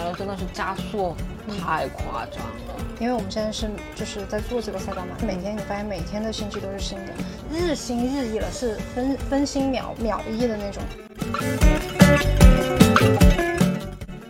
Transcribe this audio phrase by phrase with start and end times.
[0.00, 1.14] 来了，真的是加速
[1.46, 2.74] 太夸张了。
[2.98, 7.12] 因为我们现在是就是在做这个赛道嘛，每天你发现每天的新机都是新的，
[7.52, 10.82] 日新日异了，是分分新秒秒异的那种。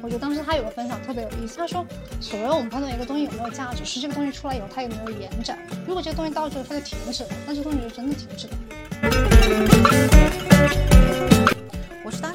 [0.03, 1.87] 我觉得当时他有个分享特别有意思，他说，
[2.21, 5.57] 所谓我们判断一个东西有没有价值，是这个东西出来以后它有没有延展。
[5.87, 8.53] 如果这个东西到这它就停止了，那这东西就真的停止了。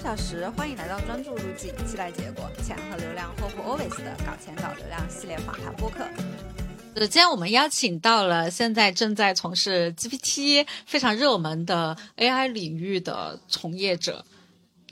[0.06, 6.06] 小时，欢迎来到专注路径，期待结果，钱和流量，Hope Always 的搞钱搞流量系列访谈播客。
[6.94, 14.24] 呃，今天我们邀请到了现在正在从事 GPT 非常热门的 AI 领域的从业者。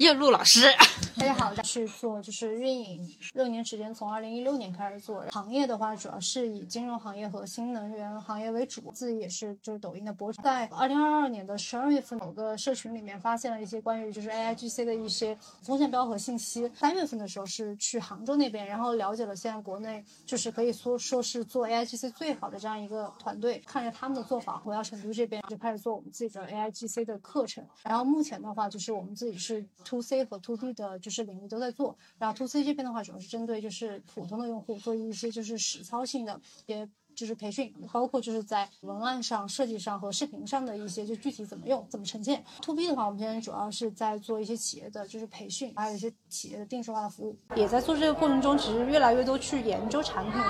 [0.04, 0.64] 叶璐老师，
[1.18, 5.24] 大家好，去做就是运营，六年时间，从二零一六年开始做。
[5.32, 8.92] 行业的话，主要是以金融行业和新能源行业为主。
[8.94, 10.42] 自己也是就是抖音的博主。
[10.42, 16.70] 在二零二二年的十二月份，某个社群里面发现了一些关于就是 AIGC 的一些风险标和信息。
[16.76, 23.64] 三月份的时候是去杭州那边，然后了解了现在国内就是可以说说是做 AIGC 最好的这样一个团队。
[23.66, 27.66] 看着他们的做法，回到成都这边就开始做我们自己的 AIGC 的课程。
[27.86, 29.66] 然后目前的话，就是我们自己是。
[29.94, 42.44] To C 和 to B 的就是领域都在做，然后 to C 这边的话，主要是针对就是普通的用户做一些就是实操性的一些就是培训，包括就是在文案上、设计上和视频上的一些就具体怎么用、怎么呈现。
[42.60, 47.38] to B 的话，我们现在主要是在做一些企业的就是培训，还有一些企业的定制化的服务。
[47.56, 50.42] 也在做这个过程中，其实越来越多去研究产品，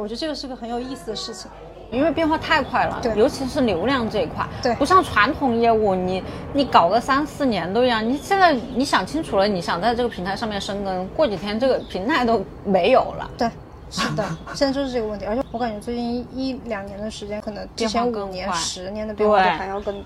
[0.00, 1.50] 我觉得这个是个很有意思的事情。
[1.94, 8.06] 因为变化太快了，对，尤其是流量这一块，对，不像传统业务，你你搞个三四年都一样。
[8.06, 13.30] 你现在你想清楚了，你想在这个平台上面生根，过几天这个平台都没有了。
[13.38, 13.48] 对，
[13.90, 15.24] 是的，现在就是这个问题。
[15.24, 20.04] 而且我感觉最近一两年的时间，可能之前五年、十年的变化还要更快。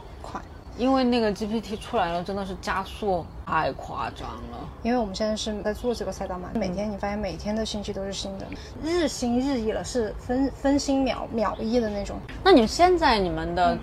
[0.79, 4.69] 因为那个 GPT 出来了，真的是加速太夸张了。
[4.85, 8.47] 因为我们现在是在做这个赛道嘛，每天你发现每天的信息都是新的，
[8.81, 12.17] 日新日异了，是分分新秒秒异的那种。
[12.45, 13.77] 那你们现在你们的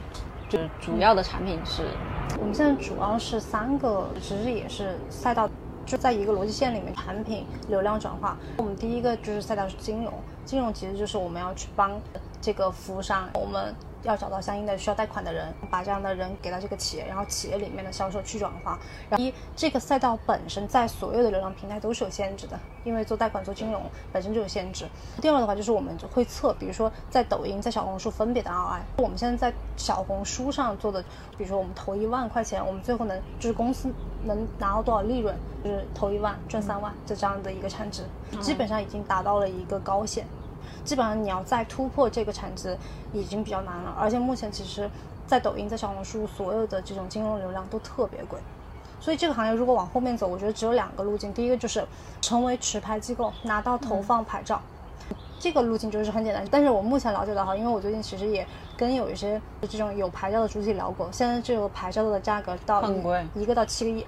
[0.47, 1.84] 就是主要的产品是？
[2.40, 5.50] 我们现在主要是三个，其实也是赛道，
[5.86, 8.38] 就在一个逻辑线里面，产品流量转化。
[8.56, 10.14] 我们第一个就是赛道是金融，
[10.46, 11.92] 金融其实就是我们要去帮
[12.40, 13.75] 这个服务商，我们。
[14.06, 18.80] 要找到相应的需要贷款的人，把这样的人给到这个企业，然后企业里面的销售去转化。
[19.10, 23.82] 然后一这个赛道本身在所有的流量平台都是有限制的，因为做贷款做金融
[24.14, 24.86] 本身就有限制。
[25.22, 28.80] 第二的话就是我们会测，比如说在抖音、在小红书分别的 ROI。
[28.98, 31.02] 我们现在在小红书上做的，
[31.38, 33.92] 比如说我们投一万块钱，我们最后能就是公司
[34.24, 38.04] 能拿到多少利润，就是投一万赚三万就这样的一个产值，
[38.40, 40.28] 基本上已经达到了一个高线。
[40.85, 42.78] 基本上你要再突破这个产值
[43.12, 44.90] 已经比较难了，而且目前其实，
[45.25, 48.40] 在抖音、在小红书，所有的这种金融流量都特别贵，
[49.01, 51.34] 所以这个行业如果往后面走，我觉得只有两个路径。
[51.34, 51.84] 第一个就是
[52.22, 54.62] 成为持牌机构，拿到投放牌照，
[55.40, 56.47] 这个路径就是很简单。
[56.51, 58.47] 但是我目前了解到哈，因为我最近其实也
[58.78, 64.06] 跟有一些这种有牌照的主体聊过，现在这个牌照的价格到很贵，一个到七个亿。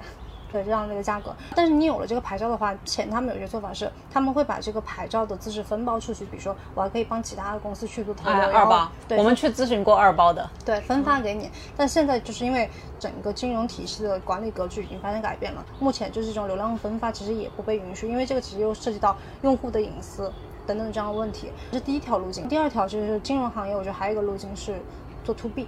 [0.52, 11.50] 对这样的一个价格，但是你有了这个牌照的话，前他们有些做法是，他们会把这个牌照的资质分包出去，比如说我还可以帮其他的公司去做投二包，对，我们去咨询过二包的，对，分发给你。
[11.75, 12.69] 但现在就是因为
[13.00, 20.31] 整个金融体系的管理格局已经发生改变了，目前就是这种流量分发其实也不被允许，因为这个其实又涉及到用户的隐私
[20.66, 21.52] 等等这样的问题。
[21.72, 24.81] 这是第一条路径，第二条就是金融行业，我觉得还有一个路径是
[25.24, 25.68] 做 to B，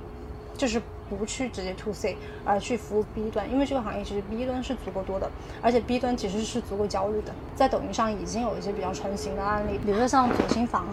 [0.58, 0.82] 就是。
[1.10, 5.30] 不去直接 to C，而去服务 B 端，因为这个行业其实 B 端是足够多的，
[5.62, 7.34] 而且 B 端其实是足够焦虑的。
[7.56, 10.88] 在抖音上已经有一些比较成型的案例，比如说像左心房，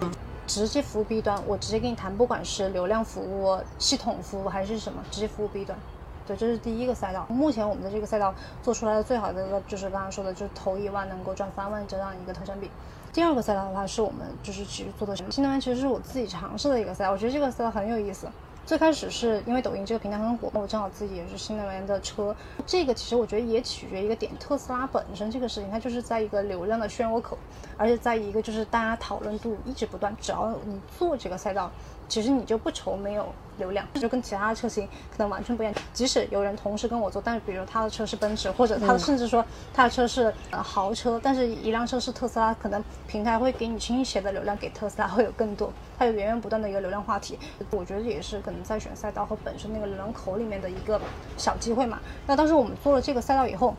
[0.46, 5.78] 直接服务 B 端，我直接跟你谈，不管是流量服务、系统服务还是什么，直接服务 B 端。
[6.26, 7.24] 对，这是第一个赛道。
[7.28, 12.68] 目前我们的这个赛道做出来的最好的一个就是刚刚说的，就是投一万能够赚三万这样一个特征比。
[13.12, 15.16] 第二个赛道的话，是我们就是其实做的？
[15.30, 18.26] 新能源其实是我自己尝试的一个赛道，我觉得这个赛道很有意思。
[18.66, 22.34] 最开始是因为抖音这个平台很火，我正好自己也是新能源的车，
[22.66, 27.38] 这个其实我觉得也取决一个点，特斯拉本身这个事情，它就是在一个流量的漩涡口，
[27.76, 31.70] 而且在一个就是大家讨论度一直不断，只要你做这个赛道。
[32.08, 33.26] 其实你就不愁没有
[33.58, 35.74] 流量，就跟其他的车型可能完全不一样。
[35.92, 39.44] 即使有人同时跟我做，但是比如他的车是奔驰，或者他甚至说
[39.74, 47.38] 他的车是呃豪车，但是一辆车是特斯拉，可能平台会给你倾斜的流量给特斯拉会有更多，它有源源不断的一个流量话题。
[47.70, 51.00] 我觉得也是可能在选赛道和本身那个流量口里面的一个
[51.36, 51.98] 小机会嘛。
[52.26, 53.74] 那当时我们做了这个赛道以后，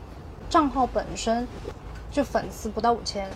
[0.50, 1.46] 账号本身
[2.10, 3.30] 就粉丝不到五千。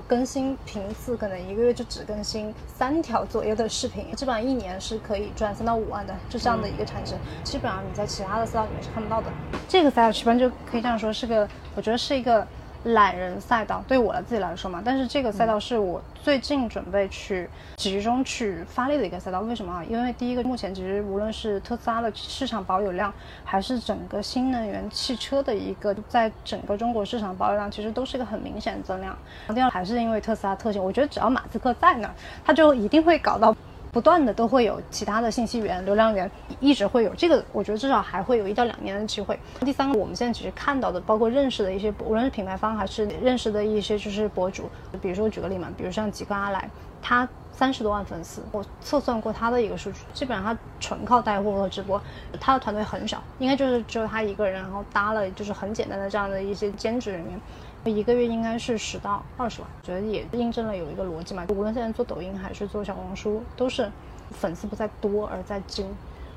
[0.00, 9.26] 更新频次可能一个月就只更新三条左右的视频，基本上一年是可以赚三到五万的，就这样的一个产值，基本上你在其他的赛道里面是看不到的。
[9.68, 12.46] 这个赛道基本上就可以这样说，是个我觉得是一个
[12.88, 19.40] 懒人赛道，对我自己来说嘛，但是这个赛道是我最近准备去集中去发力的一个赛道。
[19.40, 19.84] 为什么啊？
[19.88, 23.12] 因为第一个，目前其实无论是特斯拉的市场保有量，
[23.44, 29.16] 还是整个新能源汽车的一个在整个中国市场保有量，其实都是一个很明显的增量。
[29.54, 32.10] 第二，还是因为特斯拉特性，我觉得只要马斯克在那，
[32.44, 33.54] 他就一定会搞到。
[33.92, 36.30] 不断的都会有其他的信息源、流量源，
[36.60, 39.38] 一直会有这个，我觉得至少还会有一到两年的机会。
[39.60, 44.68] 第三个，我们现在其实看到的，包括认识的一些，无论是品牌方还是认识的一些就是博主，
[45.00, 46.68] 比如说举个例嘛，比如像极客阿来，
[47.00, 52.00] 他三十多万粉丝，我测算过他的一个数据，基本上他纯靠带货和直播，
[52.38, 57.40] 他的团队很少，应该就是只有他一个人，然后搭了就是很简单的这样的一些兼职人员。
[57.88, 61.46] 一个月应该是十到二十万，觉得也印证了有一个逻辑嘛。
[61.48, 63.90] 无论现在做抖音还是做小红书，都是
[64.30, 65.86] 粉丝不在多而在精，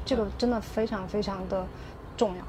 [0.05, 1.65] 这个真的非常非常的
[2.15, 2.43] 重要。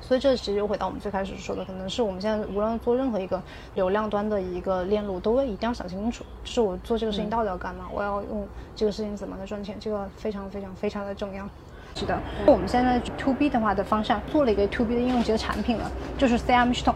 [0.00, 3.42] 所以这其实又回到我们最开始说的，可能是我们现在无论做任何一个
[3.74, 8.46] 流量端的一个链路，都会一定要想清楚，就是我做这个事情到底要干嘛，我要用
[8.76, 11.48] 这个事情怎么来赚钱，这个非常非常非常的重要。
[11.94, 16.94] 是的，我们现在 to B 的话的方向做了一个 to B 的应用级的产品了，就是 CRM 系统。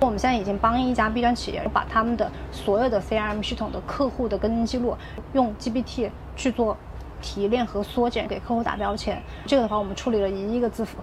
[0.00, 4.96] 我们现在已经帮一家 B 端企业把他们的所有的 CRM 系统的客户的跟进记录
[5.32, 6.76] 用 GPT 去做
[7.22, 9.22] 提炼和缩减，给客户打标签。
[9.46, 10.98] 这个的话，我们处理了一亿个字符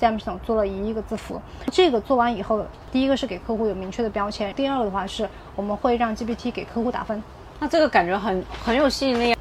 [0.00, 1.40] ，CRM 系统做了一亿个字符。
[1.70, 7.22] 这个做完以后，第一个是给客户有明确的标签，第二个的话是我们会让 GPT 给客户打分。
[7.60, 9.36] 那这个感觉很很有吸引力。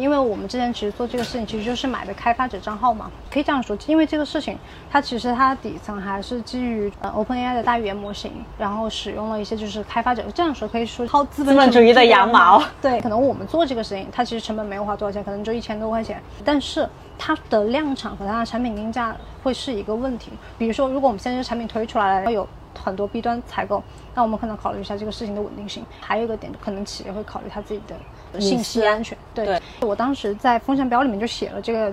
[0.00, 3.76] 因为我们之前其实做这个事情，其实就是买的开发者账号嘛，可以这样说。
[3.86, 4.58] 因为这个事情，
[4.90, 12.62] 它其实它底层还是基于呃 OpenAI 的大语言模型，然后使用了一些就是开发者这样说可以说薅资本主义的羊毛。
[12.80, 16.88] 对，可能我们做这个事情，它其实成本没有花多少钱，可能就一千多块钱，但是
[17.18, 20.30] 它的量产和它的产品定价会是一个问题。
[20.56, 22.48] 比如说，如果我们现在这个产品推出来了，要有
[22.82, 23.82] 很多 B 端采购，
[24.14, 25.84] 那我们可能考虑一下这个事情的稳定性。
[26.00, 27.94] 还有一个点，可能企业会考虑它自己的。
[28.38, 29.60] 信息安全，对。
[29.80, 31.92] 我当时在风向标里面就写了这个，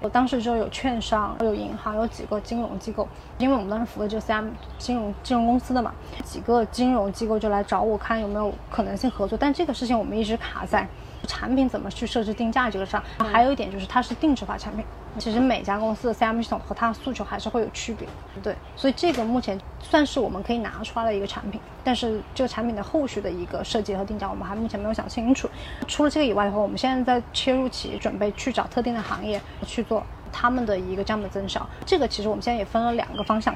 [0.00, 3.06] 我当时就有券商、有银行、有几个金融机构，
[3.38, 4.48] 因为我们当时服的就是 CM
[4.78, 5.92] 金融金融公司的嘛，
[6.24, 10.86] 几个金融机构就来找我看有没有可能性合作，但这个事情我们一直卡在
[11.26, 14.84] 产品怎么去设置定价这个上，还有一点就是它是定制化产品。
[15.18, 18.08] 其实每家公司的 CRM 系统和它的诉求还是会有区别，
[18.42, 25.48] 对，所以这个目前算是我们可以拿出来的一个产品，但是这个产品的后续的一个设计和定价，我们还目前没有想清楚。
[25.86, 31.64] 除了这个以外的话，我们现在在切入企业，准备去找特定的行业去做他们的一个这样的增效。
[31.86, 33.54] 这个其实我们现在也分了两个方向，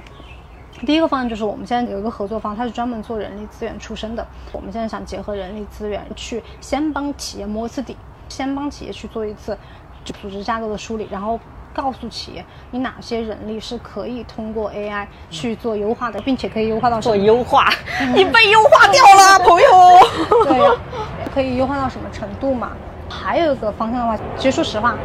[0.86, 7.96] 第一个方向就是我们现在有一个合作方，他是专门做人力资源出身的，我们现在想结合人力资源去先帮企业摸一次底，
[8.28, 9.58] 先帮企业去做一次。
[10.12, 11.38] 组织架构的梳理，然后
[11.72, 17.68] 告诉企业你哪些人力是可以通过 AI 去做优化的，并且可以优化到做优化，
[18.14, 19.68] 你被优化掉了， 朋友。
[20.46, 20.78] 对，
[21.32, 22.72] 可以优化到什么程度嘛？
[23.08, 24.96] 还有一个方向的话，其实说实话，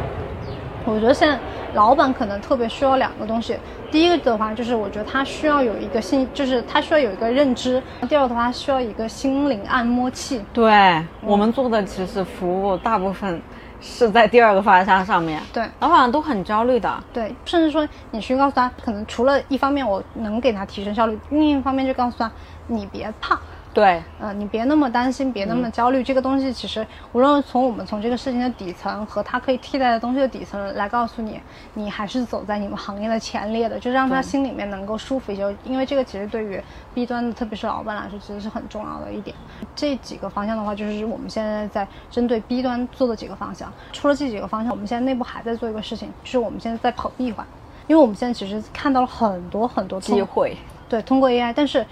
[0.84, 1.38] 我觉得现在
[1.74, 3.56] 老板可能特别需要两个东西。
[3.90, 10.44] 第一个的话，就是我觉得他需要有一个心，就是他需要有一个认知；第二个的话，需要一个心灵按摩器。
[10.52, 13.40] 对我们做的其实服务大部分。
[13.86, 22.30] 是在第二个方向上面，对，老板都很焦虑的，对，甚至说你去告诉他，可能除了一方面我能给他提升效率，另一方面就告诉他，
[22.66, 23.38] 你别怕。
[23.74, 26.00] 对，嗯，你别那么担心，别那么焦虑。
[26.00, 31.40] 这个东西其实，无论从我们从这个事情的底层和它可以替代的东西的底层来告诉你，
[31.74, 35.42] 你还是走在你们行业的前列的，就让他心里面能够舒服一些。
[35.64, 36.62] 因为这个其实对于
[36.94, 39.34] B 端的，特别是老板来说，其实是很重要的一点。
[39.74, 43.72] 这几个方向的话，就是我们现在在针对 B 端做的几个方向。
[43.92, 47.44] 除了这几个方向，我们现在内部还在做一个事情，就是我们现在在跑闭环，
[47.88, 50.56] 因为我们现在其实看到了很多很多机会，
[50.88, 51.84] 对，通过 AI，但是。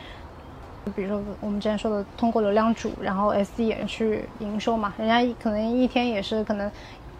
[0.96, 6.70] 比如说我们之前说的，通过流量主，然后 S E 去营收嘛，人家可能一天也是可能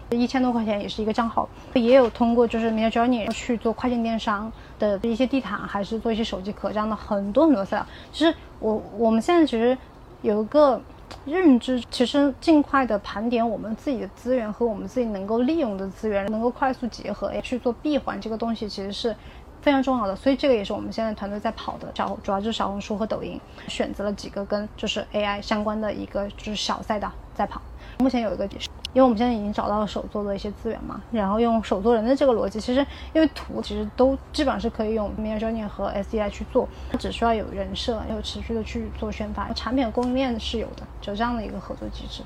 [0.09, 1.47] 一千多块钱，也是一个账号。
[1.73, 7.85] 也有通过就是 Mid Journey 去做跨境电商的一些地毯，还是做一些手机壳这样的很多很多赛道。
[8.11, 9.77] 其实我我们现在其实
[10.21, 10.79] 有一个
[11.25, 19.15] 认知，其实尽快的盘点我们自己的资源和我们自己能够利用的资源，能够快速结合去做闭环这个东西，其实是。
[19.63, 23.39] 非常重要的，所以这个也是我们现在团队在跑的，小主要就是小红书和抖音，
[23.69, 27.61] 选择了几个跟就是 AI 相关的一个就是小赛道在跑。
[27.99, 28.45] 目前有一个，
[28.91, 42.21] 因为我们现在已经找到了手做的一些资源嘛，然后用手做人的这个逻辑，其实因为图其实都基本上是可以用 Midjourney 和 SEI 去做，它只需要有人设，有持续的去做宣发，产品供应链是有的，就这样的一个合作机制。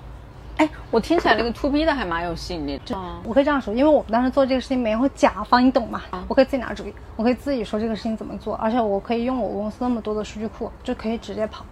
[0.57, 2.95] 哎，我听起来那个 to B 的还蛮有吸引力的。
[2.95, 6.01] 嗯我可以这样说，因为我们当时做这个事情没有甲方，你懂吗？
[6.27, 11.65] 我可以自己拿主意，我可以自己说这个事情怎么做，而且我可以用我公司那么多的数据库，就可以直接跑。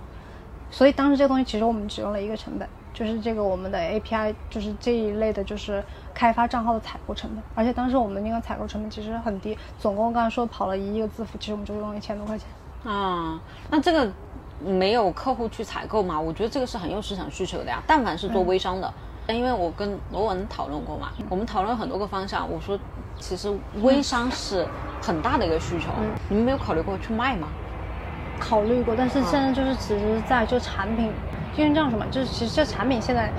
[0.70, 7.44] 所以当时这个东西其实我们只用了一个成本，就是这个我们的 API，就是这一类的，就是开发账号的采购成本。
[7.56, 12.48] 而且当时我们那个采购成本其实很低，总共刚才说跑了一亿个字符，其实我们就用了一千多块钱。
[12.84, 13.40] 啊，
[13.72, 14.12] 那这个
[14.60, 16.20] 没有客户去采购嘛？
[16.20, 17.82] 我觉得这个是很有市场需求的呀。
[17.86, 18.94] 但凡是做微商的，
[19.28, 22.50] 因为我跟罗文讨论过嘛，我们讨论很多个方向。
[22.50, 22.78] 我说，
[23.20, 24.66] 其实微商是
[25.02, 25.88] 很大的一个需求，
[26.30, 27.48] 你们没有考虑过去卖吗？
[28.40, 31.12] 考虑过，但是现在就是只是在就产品，
[31.58, 33.32] 因为这样说嘛，就是其实这产品现在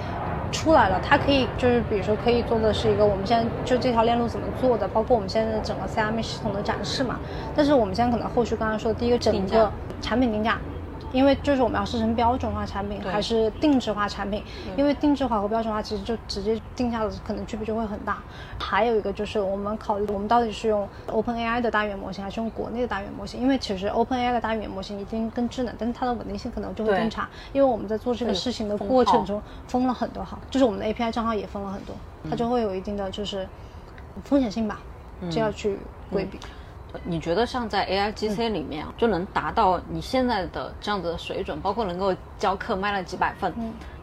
[0.50, 7.20] 出来了，它可以就是比如说可以做的是一个我们现在就这条链路怎么做的，包括我们现在的整个 CRM 系统的展示嘛。
[7.54, 9.70] 但是我们现在可能后续刚刚说的第一个整个
[10.00, 10.58] 产品定价。
[11.12, 14.42] 因为就是我们要设成标准化产品还是定制化产品，
[14.76, 18.18] 因为定制化和标准化其实就直接定下的可能区别就会很大。
[18.58, 33.46] 还有一个就是我们考虑我们到底是用 OpenAI 的大语言模型还是用国内的大语言模型，因为其实 OpenAI 的大语言模型已经更智能，但是它的稳定性可能就会更差，因为我们在做这个事情的过程中封了很多号，就是我们的 API 账号也封了很多，它嗯就会有一定的就是
[34.24, 34.80] 风险性吧，
[35.30, 35.78] 这要去
[36.10, 36.38] 规避。
[37.04, 43.52] 你觉得像在 AI GC 里面啊，就能达到你现在的这样子的水准，包括能够教课卖了几百份，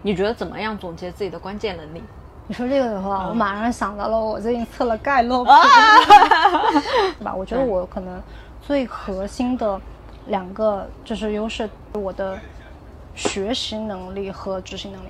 [0.02, 2.04] 你觉得怎么样总结自己的关键能力？
[2.46, 5.50] 你说这个的话，我马上想到了我最近测了盖洛普，
[7.24, 7.34] 吧？
[7.34, 8.22] 我觉得我可能
[8.62, 9.80] 最核心的
[10.28, 12.38] 两个就是优势，我的
[13.16, 15.08] 学习能力和执行能力，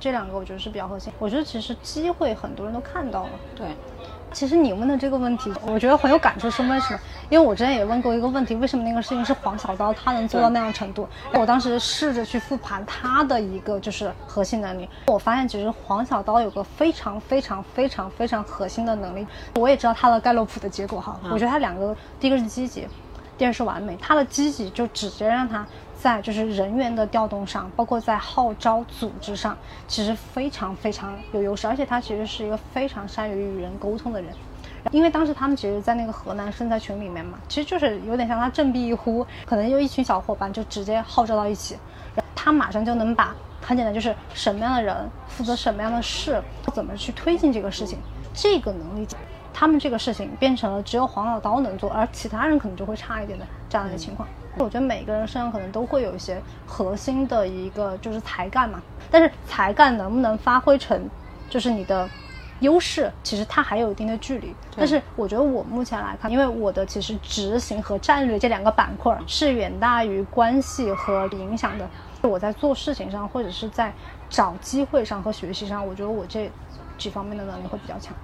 [0.00, 1.12] 这两个我觉得是比较核心。
[1.20, 3.30] 我觉得其实机会很多人都看到了。
[3.54, 3.68] 对，
[4.34, 7.00] 其实你问的这个问题，我觉得很有感触，是为什么？
[7.30, 11.08] 因为我之前也问过一个问题，为什么那个事情是黄小刀他能做到那样程度？
[11.32, 19.24] 我当时试着去复盘他的一个就是核心能力，我发现其实黄小刀有个非常非常非常非常核心的能力，
[19.54, 22.88] 我也知道他的盖洛普的结果哈，我觉得他两个，第一个是积极，
[23.38, 25.64] 第二是完美，他的积极就直接让他。
[26.04, 29.56] 在就是人员的调动上，包括在号召组织上，
[29.88, 34.30] 其实非常非常有优势，而且他其实是一个非常善于与人沟通的人。
[34.90, 41.78] 因为当时他们其实，在那个河南生态群里面嘛，其实就是有点像他振臂一呼，可能就一群小伙伴就直接号召到一起，
[42.34, 44.94] 他马上就能把很简单，就是什么样的人
[45.26, 46.38] 负责什么样的事，
[46.74, 47.98] 怎么去推进这个事情，
[48.34, 49.08] 这个能力，
[49.54, 54.28] 他们这个事情变成了只有黄老刀能做，而其他人可能就会差一点的这样的一个情况。
[54.58, 61.08] 我觉得每个人身上可能都会有一些核心的一个就是才干嘛，但是才干能不能发挥成
[61.48, 62.08] 就是你的
[62.60, 64.54] 优势，其实它还有一定的距离。
[64.76, 71.88] 但是我觉得我目前来看，因为我的其实执行和战略这两个板块是远大于关系和影响的。
[72.22, 73.92] 我在做事情上，或者是在
[74.30, 76.50] 找机会上和学习上，我觉得我这
[76.96, 78.14] 几方面的能力会比较强。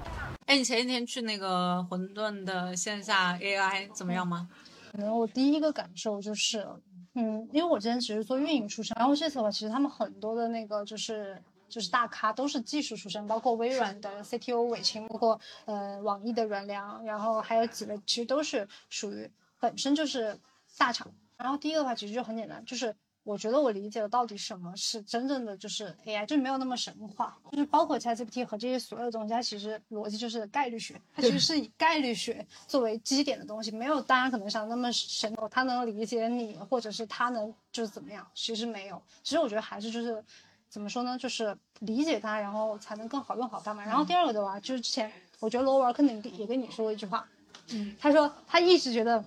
[0.50, 4.48] 哎，你前几天去那个混沌的线下 AI 怎么样吗？
[4.90, 6.66] 可能我第一个感受就是，
[7.14, 19.30] 嗯，因为我之前只是做运营出身，然后这次的话，其实他们很多的那个就是就是大咖都是技术出身，包括微软的 CTO 韦青，包括呃网易的阮良，然后还有几位其实都是属于
[19.60, 20.36] 本身就是
[20.76, 21.06] 大厂。
[21.36, 39.00] 然后第一个的话，其实就很简单，就是我觉得我理解了到底什么是真正的就是 AI，就是没有那么神话，就是包括 ChatGPT 和这些所有的东西，它其实逻辑就是概率学，它其实是以概率学作为基点的东西，没有大家可能想那么神，它能理解你，或者是它能就是怎么样，其实没有。
[39.22, 40.24] 其实我觉得还是就是
[40.68, 43.84] 怎么说呢，就是理解它，然后才能更好用好它嘛。
[43.84, 47.28] 然后第二个的话，就是之前我觉得罗文肯定也跟你说过一句话，
[47.68, 49.22] 嗯，他说他一直觉得。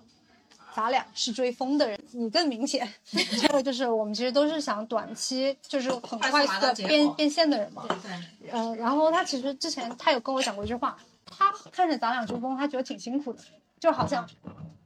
[0.75, 2.87] 咱俩是追风的人，你更明显。
[3.41, 7.85] 还有就是我们其实都是想短期就是很快速的变变现的人嘛。
[7.87, 13.39] 对，呃，然后他其实之前他有跟我讲过一句话，他看着咱俩追风，他觉得挺辛苦的，
[13.79, 14.27] 就好像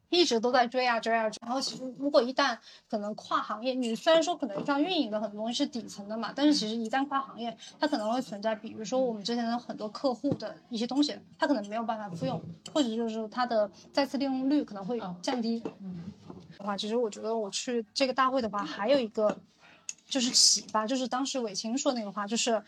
[0.10, 1.38] 一直都在追啊追啊追。
[1.42, 2.58] 然后其实如果一旦
[2.90, 12.42] 可能跨行业，你虽然说可能像运营的很多东西是底层的嘛，但是其实一旦跨行业，它可能会存在，比如说我们之前的很多客户的一些东西，它可能没有办法复用，
[12.74, 15.62] 或者就是它的再次利用率可能会降低。
[16.58, 19.38] 的话，其实我觉得我去这个大会的话，还有一个
[20.08, 22.64] 就是启发，就是当时韦青说那个话，就是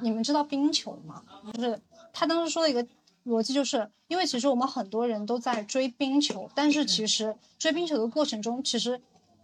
[0.00, 1.24] 你们知道冰球吗？
[1.54, 1.80] 就是
[2.12, 2.86] 他当时说的一个
[3.26, 9.00] 逻辑，就是因为其实我们很多人都在追冰球，但是其实追冰球的过程中，其实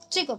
[0.09, 0.39] 这个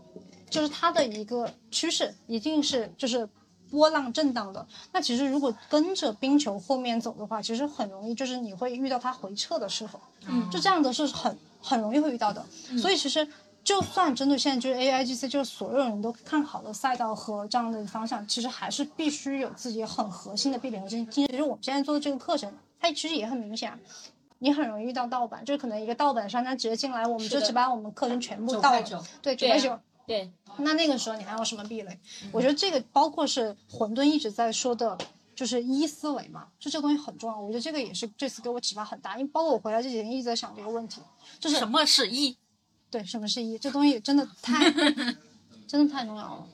[0.50, 3.28] 就是它的一个趋势，一定是就是。
[3.72, 12.46] 波浪震荡的，那其实如果跟着冰球后面走的话，其实很容易就是你会遇到它回撤的时候，嗯，就这样的是很很容易会遇到的。
[12.80, 13.28] 所以其实
[13.64, 21.26] 就算针对现在就是 AIGC，就是所有人都看好的赛道和这样的方向，其实还是必须有自己很核心的壁垒和经经。
[21.28, 22.54] 其实我们现在做的这个课程，
[22.86, 23.80] 它其实也很明显啊，
[24.40, 29.80] 你很容易遇到盗版，就是可能一个盗版商家直接进来，我们就只把我们课程全部盗了，对，九块九。
[30.06, 32.00] 对，那那个时候你还有什么壁垒？
[32.32, 34.96] 我觉得这个包括是混沌一直在说的，
[35.36, 37.40] 就是一思维嘛，就这个东西很重要。
[37.40, 41.02] 我觉得这个也是这次给我启发很大，因为包括我回来这几天一直在想这个问题，
[41.40, 42.38] 就是什么是一？
[42.92, 43.58] 对，什么是一？
[43.58, 44.72] 这东西真的太，
[45.66, 46.48] 真的太重要了。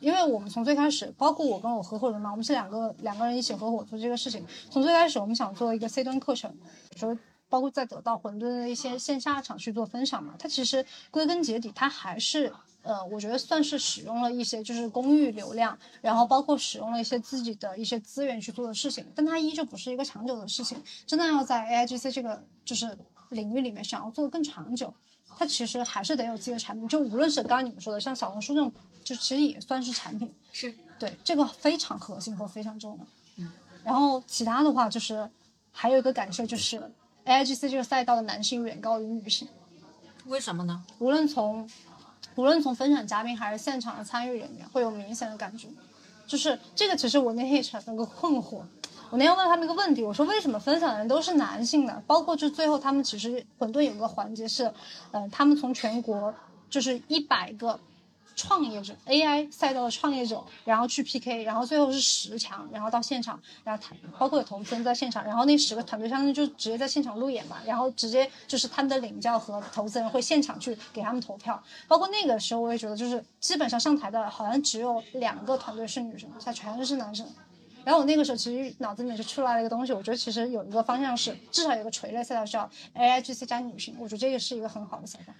[0.00, 4.44] 因为我们从最开始，包括我跟我合伙人嘛，我们是两个两个人一起合伙做这个事情。
[4.70, 6.54] 从最开始，我们想做一个 C 端课程，
[6.96, 7.16] 说
[7.48, 10.34] 包括在得到混沌的一些线下场去做分享嘛。
[10.38, 12.52] 它其实归根结底，它还是。
[12.82, 20.76] 呃，我觉得算是使用了一些就是公域流量，然后包括使用了一些自己的一些资源去做的事情，但它依旧不是一个长久的事情。
[21.06, 22.94] 真的要在 AIGC 这个就是
[23.30, 24.92] 领域里面想要做的更长久，
[25.38, 26.88] 它其实还是得有自己的产品。
[26.88, 28.72] 就无论是刚刚你们说的，像小红书这种，
[29.02, 30.32] 就其实也算是产品。
[30.52, 33.06] 是对这个非常核心和非常重要。
[33.36, 33.52] 嗯。
[33.84, 35.28] 然后其他的话就是
[35.72, 36.80] 还有一个感受就是
[37.24, 39.48] AIGC 这个赛道的男性远高于女性。
[40.26, 40.82] 为什么呢？
[40.98, 41.68] 无论从
[42.36, 45.68] 无论从分享嘉宾还是现场的参与人员，会有明显的感觉，
[46.26, 46.96] 就是这个。
[46.96, 48.62] 其实我那天也产生个困惑，
[49.14, 52.02] 我那天问他们一个问题，我说为什么分享的人都是男性的？
[52.04, 54.68] 包括就最后他们其实混沌有个环节是，
[55.12, 56.34] 嗯，他们从全国
[56.68, 57.78] 就是一百个。
[58.36, 77.24] 创业者 AI 赛道的创业者，然后去 PK，然后最后是十强，然后到现场，然后他包括有投资人在现场，然后那十个团队相当于就直接在现场路演嘛，然后直接就是他们的领教和投资人会现场去给他们投票，包括那个时候我也觉得就是基本上上台的好像只有两个团队是女生，其他全是男生，
[77.84, 85.32] 然后我那个时候其实脑子里面就出来了一个东西，我觉得其实有一个方向是至少有一个垂类赛道叫 AIGC 加女性，我觉得这个是一个很好的赛道。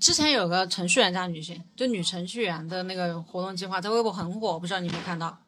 [0.00, 5.38] 之前有个程序员加女性，就女程序员的那个活动计划在微博很火，我不知道你有没有看到？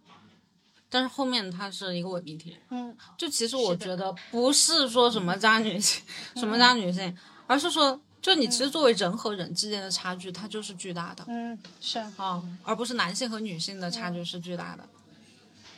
[0.88, 2.56] 但是后面它是一个伪命题。
[2.70, 6.02] 嗯，就其实我觉得不是说什么加女性，
[6.36, 11.24] 什么加女性，而是说，就你其实作为人和人之间的差距，它就是巨大的。
[11.28, 14.86] 嗯，是啊，而不是男性和女性的差距是巨大的。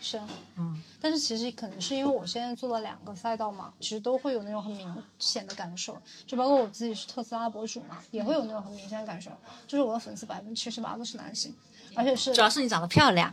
[0.00, 0.20] 是，
[0.56, 9.30] 嗯，但是其实可能是因为我现在做了两个赛道嘛，其实都会有那种很明显的感受，就包括我自己是特斯拉博主嘛，也会有那种很明显的感受，
[9.66, 11.54] 就是我的粉丝百分之七十八都是男性，
[11.94, 13.32] 而且是主要是你长得漂亮，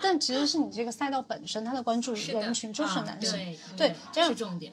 [0.00, 4.72] 但其实是你这个赛道本身它的关注人群就是男性，对，这是重点。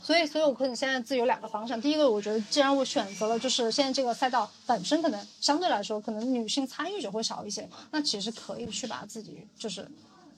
[0.00, 9.86] 所以，所以我可能现在自己有两个方向，第一个，我觉得既然我选择了就是现在这个赛道本身可能相对来说可能女性参与者会少一些，那其实可以去把自己就是。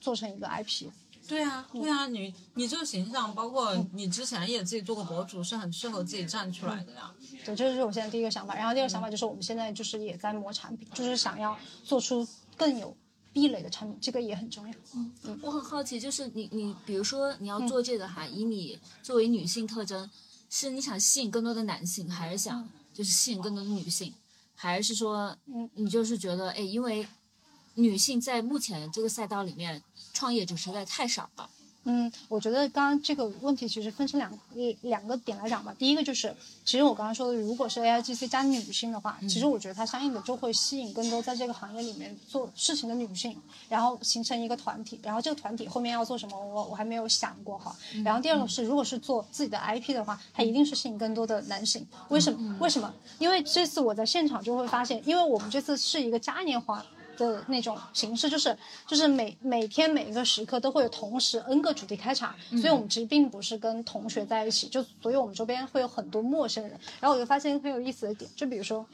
[0.01, 0.89] 做成一个 IP，
[1.27, 7.13] 对啊，对啊，你你这个形象，包括你之前也自己做过博主，是很适合自己站出来的呀。
[7.45, 8.55] 对，这就是我现在第一个想法。
[8.55, 12.97] 然后第二个想法就是我们现在就是也在磨产品，就是想要做出更有
[13.31, 14.73] 壁垒的产品，这个也很重要。
[14.95, 20.09] 嗯嗯，我很好奇，就是你你比如说你要做这个哈，以你作为女性特征，
[20.49, 24.11] 是你想吸引更多的男性，还是想就是吸引更多的女性，
[24.55, 27.07] 还是说嗯你就是觉得哎因为。
[27.75, 29.81] 女性在目前这个赛道里面，
[30.13, 31.49] 创业者实在太少了。
[31.83, 34.31] 嗯，我觉得刚刚这个问题其实分成两
[34.81, 35.73] 两个点来讲吧。
[35.79, 36.31] 第一个就是，
[36.63, 43.35] 其实我刚刚说的，如果是 AIGC 加女性的话，其实我觉得它相应的就会吸引更多在这个行业里面做事情的女性，
[43.67, 44.99] 然后形成一个团体。
[45.01, 47.75] 然后这个团体后面要做什么，我我还没有想过哈。
[48.05, 51.83] 然后第二个是，如果是做自己的 IP 的话，它一定是吸引更多的男性。
[52.09, 52.57] 为什么？
[52.59, 52.93] 为什么？
[53.17, 56.85] 因为这次我在现场就会发现，因为我们这次是一个嘉年华。
[57.17, 66.79] 的那种形式，就是就是每每天每一个时刻都会有同时 N 个主题开场，所以我们其实并不是跟同学在一起，就所以我们周边会有很多陌生人。
[66.99, 68.85] 然后我就发现很有意思的点，就比如说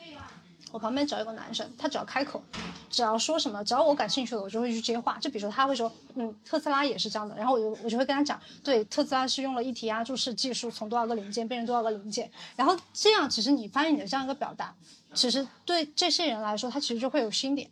[0.71, 2.43] 我旁边只要有个男生，他只要开口，
[2.89, 5.17] 只要说什么，只要我感兴趣的，我就会去接话。
[5.17, 12.29] 就比如说他会说，嗯，特斯拉也是这样的，然后我就我就会跟他讲，对，特斯拉是用了一体压铸式技术，从多少个零件变成多少个零件。
[12.57, 14.75] 然后这样，其实你发现你的这样一个表达，
[15.13, 17.69] 其实对这些人来说，他其实就会有新点。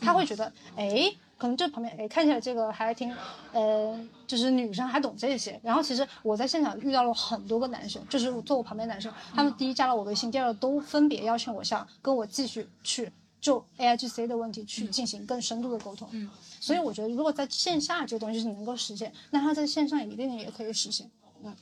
[0.00, 3.14] 他会觉得，哎，可能这旁边，哎，看起来这个还挺，
[3.52, 5.58] 呃，就是女生还懂这些。
[5.62, 16.08] 然后其实我在现场遇到了很多个男生，就是坐我旁边男生，他们第一加了我微信，第二都分别邀请我下跟我继续去就 AIGC 的问题去进行更深度的沟通。
[16.12, 21.10] 嗯，所以我觉得如果在线下这个东西是能够实现，那他在线上一定也可以实现。
[21.42, 21.54] 嗯，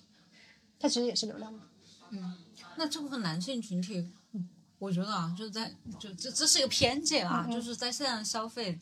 [0.79, 1.61] 它其实也是流量嘛。
[2.11, 2.35] 嗯，
[2.77, 4.09] 那这部分男性群体。
[4.85, 8.79] 我觉得啊，就是在就这这是一个偏见啊，就是在线上消费，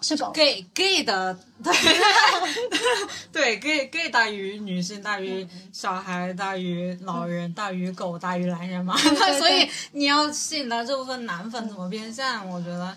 [0.00, 0.32] 是狗。
[0.32, 1.72] gay gay 的对
[3.30, 8.96] 对 gay gay 大于女性，大于小孩，大于老人，大于狗，大于男人嘛。
[9.00, 12.96] 对所以你要吸引到这部分男粉怎么变现，我觉得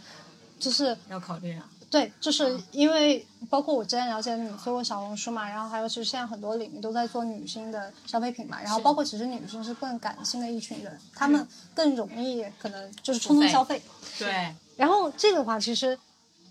[0.59, 1.69] 就是要考虑啊。
[1.93, 13.79] 对，就是因为包括我之前了解你做过小红书嘛，然后还有就是现在很多领域都在做女性的消费品嘛，然后包括其实女性是更感性的一群人，她们更容易可能就是冲动消费。
[14.17, 15.95] 对，然后这个的话，其实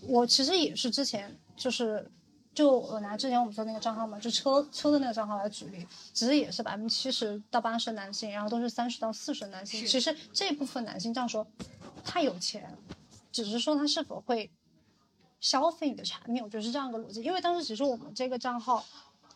[0.02, 2.08] 我其实也是之前就是。
[2.54, 9.86] 就我拿之前我们做那个账号嘛，就车车的那个账号来举例，其实也是百分之七十到八十的男性，然后都是三十到四十的男性。
[9.86, 11.46] 其实这部分男性这样说，
[12.04, 12.76] 他有钱，
[13.32, 14.50] 只是说他是否会
[15.42, 17.20] 消费你的产品，我觉得是这样一个逻辑。
[17.22, 18.82] 因为当时其实我们这个账号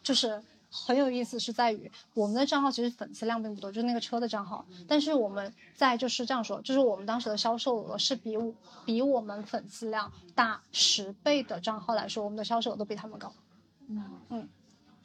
[0.03, 8.55] 就是很有意思，是在于我们的账号其实粉丝量并不多，就是那个车的账号，但是我们在就是这样说，就是我们当时的销售额是比我
[8.87, 13.31] 比我们粉丝量大十倍的账号来说，我们的销售额都比他们高。
[14.31, 14.49] 嗯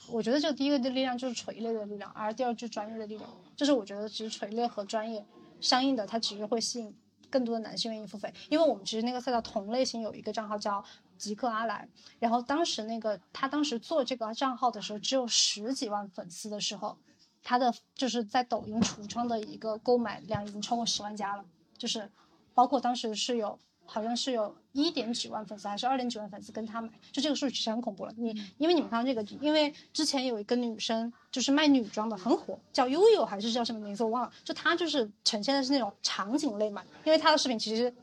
[0.10, 3.30] 我觉得这第一个的力量就是垂类的力量，而第二就是专业的力量。
[3.56, 5.24] 就是我觉得其实垂类和专业
[5.60, 6.92] 相应的，它其实会吸引
[7.32, 8.32] 更多的男性愿意付费。
[8.50, 10.84] 因为我们其实那个赛道同类型有一个账号叫
[11.18, 11.88] 极客阿来，
[12.20, 16.98] 然后当时那个他当时做这个账号的时候只有十几万粉丝的时候，
[17.42, 21.44] 他的就是在抖音橱窗的一个购买量已经超过十万加了，
[21.78, 22.12] 就是
[22.54, 23.58] 包括当时是有。
[23.94, 28.14] 好像是有一点几万粉丝，还是二点几万粉丝跟他买，就这个数据其实很恐怖了。
[28.16, 37.94] 你因为你们看到这个，因为之前有一个女生就是卖女装的很火，叫悠悠还是叫什么名字我忘了，就她就是呈现的是那种场景类嘛，因为她的视频其实。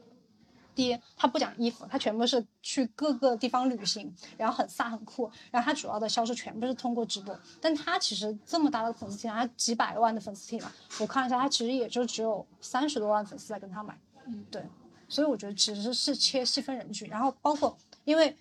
[0.74, 7.36] 第一，她不讲衣服，她全部是去各个地方旅行，然后很飒很酷，然后她主要的销售全部是通过直播。
[7.60, 10.70] 但她其实这么大的粉丝体，她几百万的粉丝体嘛，
[11.00, 13.98] 我看了一下，她其实也就只有三十多万粉丝在跟她买。
[14.26, 14.62] 嗯，对。
[15.08, 18.36] 所以我觉得其实是切细分人群，然后包括，因为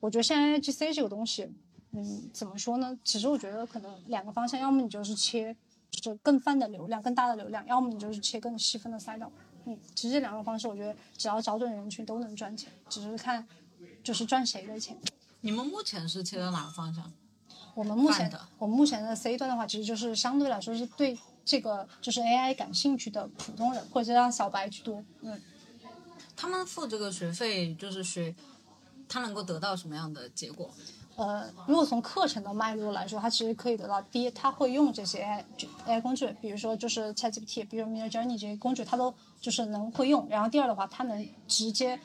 [0.00, 1.48] 我觉得现在 GC 这个东西，
[1.92, 2.98] 嗯，怎么说呢？
[3.04, 5.54] 其实我觉得可能两个方向，要么你就是切
[5.90, 9.30] 就是更泛的流量、更大的流量，要么你就是切更细分的赛道。
[9.66, 13.46] 嗯，其实这两种方式，我觉得只要找准人群都能赚钱，只是看
[14.02, 14.96] 就是赚谁的钱。
[15.40, 17.12] 你们目前是切到哪个方向？
[17.74, 25.04] 我们目前的我们目前的 C 端的话，其实就是相对来说是对这个就是 AI 感兴趣的普通人，或者让小白居多。
[25.20, 25.38] 嗯。
[26.36, 28.34] 他们付这个学费就是学，
[29.08, 30.70] 他能够得到什么样的结果？
[31.16, 35.44] 呃，如果从课程的脉络来说，他其实可以得到第一，他会用这些 AI
[35.86, 40.28] AI 工具，比如说就是 ChatGPT，比如 Midjourney 这些工具，他都就是能会用。
[40.28, 41.98] 然后第二的话，他能直接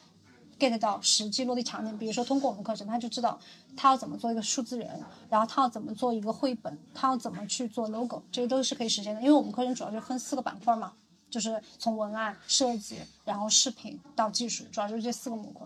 [0.57, 3.37] get 到实际落地场景，比如说通过我们课程，他就知道
[3.75, 9.19] 他要怎么做一个数字人，然后他要怎么做一个绘本，他要怎么去做 logo，这些都是可以实现的。
[9.19, 10.93] 因为我们课程主要就分四个板块嘛，
[11.31, 15.65] 就是从文案设计，然后视频到技术，主要就是这四个模块。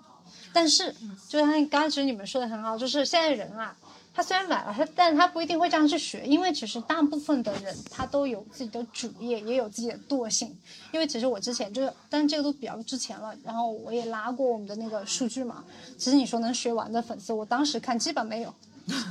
[0.54, 0.96] 但是，
[1.28, 3.76] 就像刚才其实你们说的很好，就是现在人啊，
[4.14, 10.58] 他虽然买了，他但是他不一定会这样去学，因为其实大部分的人他都有自己的主业，也有自己的惰性。
[10.94, 15.66] 因为其实我之前就是，但是这个都比较之前了，然后我也拉过我们的那个数据嘛。
[15.98, 18.54] 其实你说能学完的粉丝，我当时看基本没有，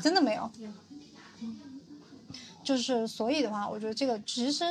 [0.03, 0.51] 真的没有。
[2.65, 4.65] 就是所以的话，我觉得这个其实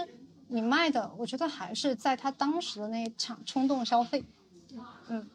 [0.47, 4.23] 你卖的，我觉得还是在他当时的那一场冲动消费。
[5.07, 5.27] 嗯，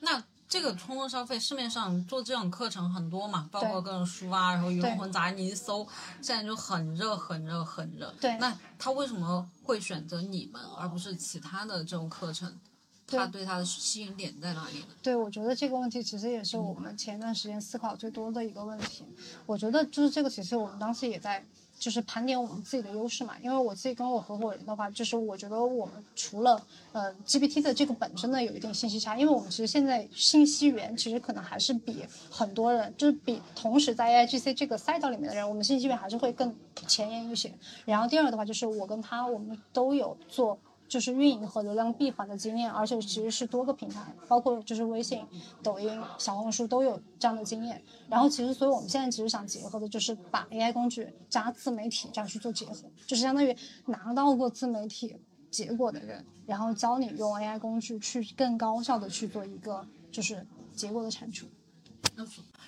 [0.00, 5.86] 那这个冲动消费，市面上做这种课程很多嘛，包括各种书啊，然后鱼龙混杂，你一搜，
[6.20, 8.14] 现在就很热、很热、很热。
[8.20, 12.58] 对那他为什么会选择你们，而不是其他的这种课程？
[13.06, 14.86] 他对他的吸引点在哪里呢？
[15.02, 19.04] 对，我觉得这个问题其实也是我们前段时间思考最多的一个问题。
[19.44, 21.44] 我觉得就是这个，其实我们当时也在
[21.78, 23.34] 就是盘点我们自己的优势嘛。
[23.42, 26.60] 因为我自己跟我合伙人的话，就是我觉得我们除了
[26.92, 36.54] 呃 GPT 的这个本身呢有一定信息差，因为我们其实现在信息源其实可能还是比很多人，就是比同时在 AIGC 这个赛道里面的人，我们信息源还是会更
[36.86, 37.52] 前沿一些。
[37.84, 40.58] 然后第二个的话，就是我跟他我们都有做。
[40.94, 45.26] 就是运营和流量闭环的经验，而且其实是多个平台，包括就是微信、
[45.60, 47.82] 抖音、小红书都有这样的经验。
[48.08, 55.16] 然后其实，所以我们现在其实想结合的就是把 AI 工具加自媒体这样去做结合，就是相当于拿到过自媒体
[55.50, 61.48] 结果的人，然后教你用 AI 工具去更高效的去做一个就是结果的产出。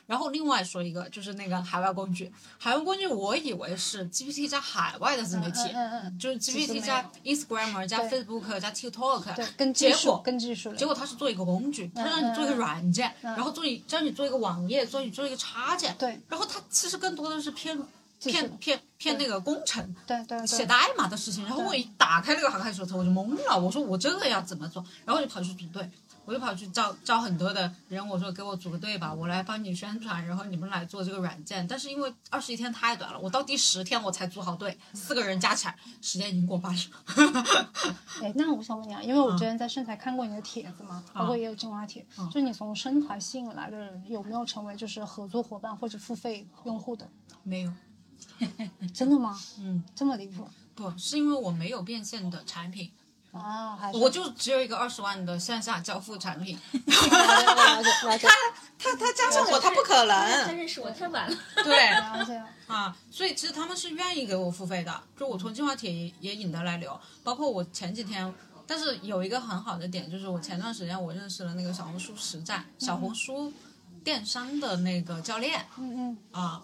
[0.07, 5.61] 然后另外说一个，就是那个海外工具，海外工具我以为是 GPT 加海外的自媒体，
[6.19, 16.21] 就是 GPT 加 Instagram 加 Facebook 加 TikTok，对，跟结果跟技术结果它是做一个工具，它让你做一个软件，然后做你教你做一个网页，做你做一个插件，对。
[16.29, 17.77] 然后它其实更多的是偏
[18.19, 19.95] 就是骗骗骗那个工程。
[20.07, 23.59] 对对对，写代码的事情，然后我一打开那个航海手册，我就懵了。
[23.59, 24.85] 我说我这个要怎么做？
[25.05, 25.91] 然后我就跑去组队，
[26.27, 31.67] 我就跑去招招很多的人，我说给我组个队吧，我来帮你宣传，然后你们来做这个软件。
[31.67, 36.81] 但是因为二十一天太短了，我到第十天我才组好队，四个人加起来时间已经过半了。
[38.21, 47.09] 哎，那我想问你啊，因为我之前在生财看过你的帖子嘛，包括也有精华帖，就是你从生财吸引来的人，有没有成为就是合作伙伴或者付费用户的？
[47.45, 47.73] 没有，
[48.93, 49.39] 真的吗？
[49.61, 52.91] 嗯，这么离谱不是因为我没有变现的产品，
[53.39, 53.77] 啊？
[53.77, 56.59] 还我就只有一个二十万的线下交付产品。
[56.73, 58.29] 了解了解
[58.79, 60.53] 他他加上我，他不可能他。
[60.53, 61.37] 认识我太晚了。
[61.65, 61.89] 对，
[62.67, 68.33] 啊，所以其实他们是愿意给我付费的，就我从计划帖也也引得来流，包括我前几天，
[68.67, 73.53] 但是有一个很好的点，就是我前段时间我认识了那个小红书实战、小红书
[74.05, 76.63] 电商的那个教练嗯嗯啊，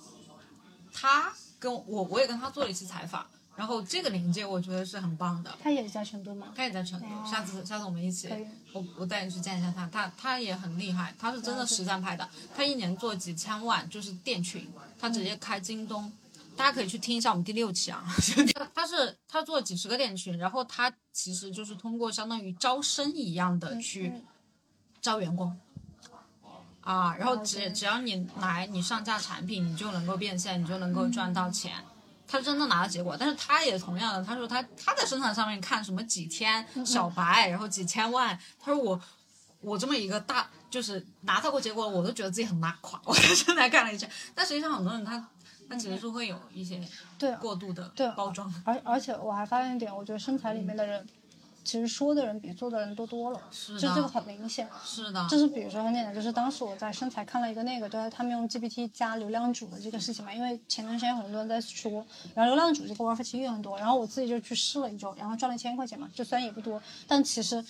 [0.93, 6.49] 他跟我我也跟他做了一次采访，然后这个连接我觉得是很棒的，他也在成都吗？
[6.57, 8.29] 他也在成都，下次下次我们一起，
[8.73, 16.11] 我我带你去见一下他，他他也很厉害，他是真的实战派的，他一年做几千万，就是店群，他直接开京东，
[16.57, 18.05] 大家可以去听一下我们第六期啊，
[18.55, 24.23] 他他是他做几十个店群，然后他其实就是通过相当于招生一样的去嗯
[25.01, 25.55] 招员工。
[26.81, 31.77] 啊，然后只只要你来，你上架产品，你就能够变现，你就能够赚到钱。
[32.33, 38.99] 他真的拿了结果，但是他也同样的，他说他他在生产上面看什么几天小白，然后几千万，他说我
[39.61, 42.99] 我这么一个大就是拿到过结果，我都觉得自己很拉垮。
[43.05, 45.29] 我在生产干了一下，但实际上很多人他
[45.69, 46.83] 他其实是会有一些
[47.19, 51.07] 对过度的对包装，而而且我还发现一点，我觉得身材里面的人，
[51.65, 54.69] 其实说的人比做的人多多了，是的就这个很明显。
[54.85, 67.65] 是的，就是比如说很简单，就是当时我在身材看了一个那个，就是他们用 GPT 加流量主的这个事情嘛，因为前段时间有很多人在说，然后流量主这个玩法其实也很多，然后我自己就去试了一周，然后赚了一千块钱嘛，就虽然也不多，但其实。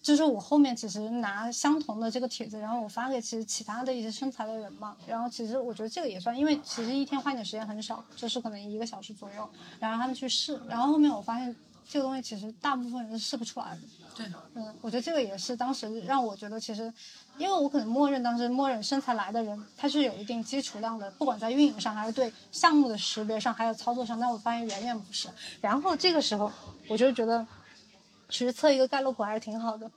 [0.00, 11.54] 就是我后面其实拿相同的这个帖子，然后我发给其实其他的一些身材的人嘛，然后其实我觉得这个也算，因为其实一天花你的时间很少，就是可能一个小时左右，然后他们去试，然后后面我发现
[11.90, 13.78] 这个东西其实大部分人是试不出来的，
[14.14, 16.92] 对，嗯，我觉得这个也是当时让我觉得，其实，
[17.38, 25.30] 因为我可能默认当时默认身材来的人，他是有一定基础量的，不管在运营上还是对项目的识别上，还有操作上，但我发现远远不是。
[25.62, 26.52] 然后这个时候，
[26.88, 27.46] 我就觉得，
[28.28, 29.90] 其实测一个盖洛普还是挺好的，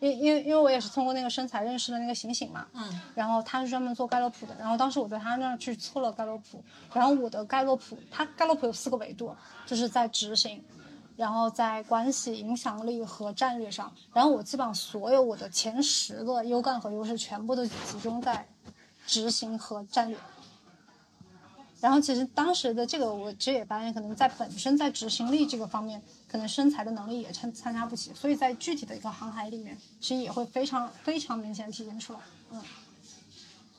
[0.00, 9.34] 因因为因为我也是通过那个身材认识的那个醒醒嘛，嗯，然后他是专门做盖洛普的，然后当时我在他那儿去测了盖洛普，然后我的盖洛普，他盖洛普有四个维度，
[9.64, 10.62] 就是在执行，
[11.16, 18.46] 然后在关系、影响力和战略上，然后我基本上所有我的前十个优干和优势全部都集中在
[19.06, 20.18] 执行和战略。
[21.80, 32.18] 然后其实当时的这个，我其实也发现，可能在本身在执行力这个方面，可能身材的能力也参参加不齐，所以在具体的一个航海里面，其实也会非常非常明显体现出来。
[32.50, 32.62] 嗯，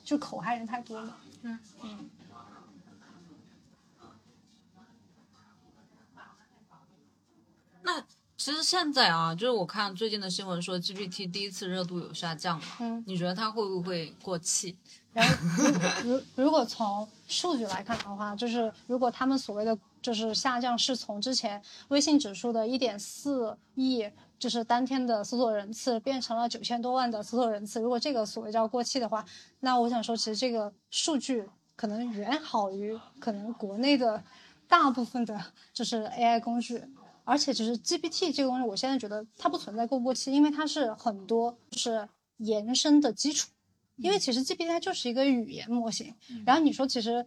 [0.04, 1.16] 就口嗨人太多了。
[1.42, 2.10] 嗯嗯。
[7.86, 8.02] 那
[8.36, 14.76] 其实现在啊，就是我看最近的新闻说 GPT 第一次热度有下降了，嗯你觉得它会不会过气？
[15.12, 15.34] 然后
[16.04, 24.04] 如 如如果从数据来看的话，就是如果他们所谓的就是下降是从之前微信指数的一点四亿，
[24.38, 29.24] 就是当天的搜索人次变成了九千多万的搜索人次，如果这个所谓叫过气的话，
[29.60, 34.22] 那我想说，其实这个数据可能远好于可能国内的
[34.68, 35.40] 大部分的
[35.72, 36.84] 就是 AI 工具。
[37.28, 43.50] 而且，其实 GPT 这个东西，我现在觉得它不存在过不过期，因为它是很多就是延伸的基础。
[43.96, 46.14] 因为其实 GPT 它就是一个语言模型，
[46.46, 47.26] 然后你说其实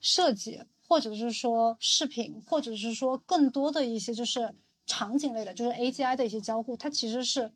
[0.00, 4.54] 设计或者是说视频，或者是说更多的一些就是
[4.86, 7.52] 场景类的，就是 AGI 的一些交互，它其实是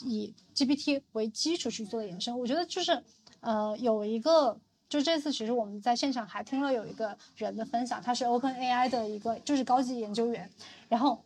[0.00, 2.36] 以 GPT 为基础去做的延伸。
[2.36, 3.02] 我觉得就是
[3.40, 4.60] 呃有一个。
[4.88, 10.50] 就这次，其实我们在现场还听了有一个人的分享，他是 OpenAI 的一个就是高级研究员，
[10.88, 11.22] 然后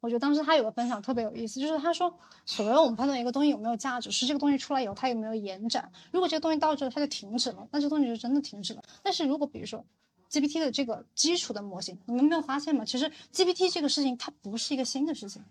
[0.00, 5.92] 我觉得当时他有个分享特别有意思，就是他说，所谓我们判断一个东西有没有价值，是这个东西出来以后它有没有延展。
[6.10, 8.82] 如果这个东西到这它就停止了，那这东西就真的停止了。
[9.02, 9.84] 但是如果比如说
[10.30, 12.84] GPT 的这个基础的模型，你们没有发现吗？
[12.84, 15.42] 其实 GPT 这个事情它不是一个新的事情，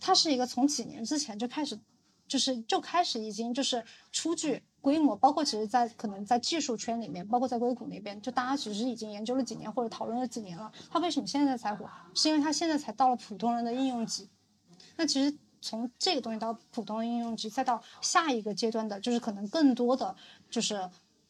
[0.00, 1.78] 它是一个从几年之前就开始，
[2.30, 10.70] 就是就开始已经就是初具规模，包括其实在可能在技术圈里面，包括在硅谷那边，就大家其实已经研究了几年或者讨论了几年了。
[10.88, 11.90] 它为什么现在才火？
[12.14, 14.28] 是因为它现在才到了普通人的应用级。
[14.96, 20.14] 那其实从这个东西到普通的应用级，再到下一个阶段的，就是可能更多的
[20.48, 20.76] 就是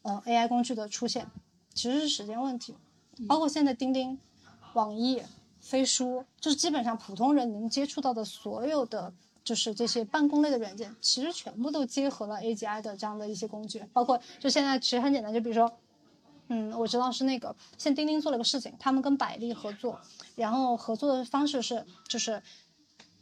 [0.03, 1.27] 呃 AI 工具的出现，
[1.73, 2.75] 其实是时间问题。
[3.27, 4.19] 包括现在钉钉、
[4.73, 5.23] 网易、
[5.59, 13.83] 飞书，就是基本上普通人能接触到的所有的，就是这些办公类的软件，其实全部都结合了 AGI 的这样的一些工具。
[13.93, 15.71] 包括就现在其实很简单，就比如说，
[16.47, 19.99] 嗯，我知道是那个现在钉钉做了个事情，他们跟百丽合作，
[20.35, 22.41] 然后合作的方式是就是。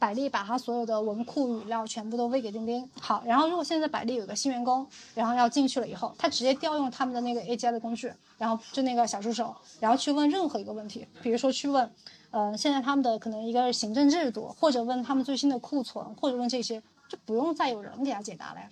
[0.00, 2.88] 百丽把它所有的文库语料全部都喂给钉钉。
[2.98, 11.92] 好，然后如果现在百丽有个新员工，然后要进去了以后，他直接调用他们的那个 AGI 的工具，然后就那个小助手，然后去问任何一个问题，比如说去问，
[12.30, 18.70] 呃，现在他们的可能一个行政制度，或者问他们最新的库存，或者问这些，就不用再有人给他解答了呀。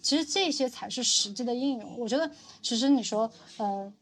[0.00, 1.98] 其实这些才是实际的应用。
[1.98, 2.30] 我觉得，
[2.62, 3.92] 其实你说，呃，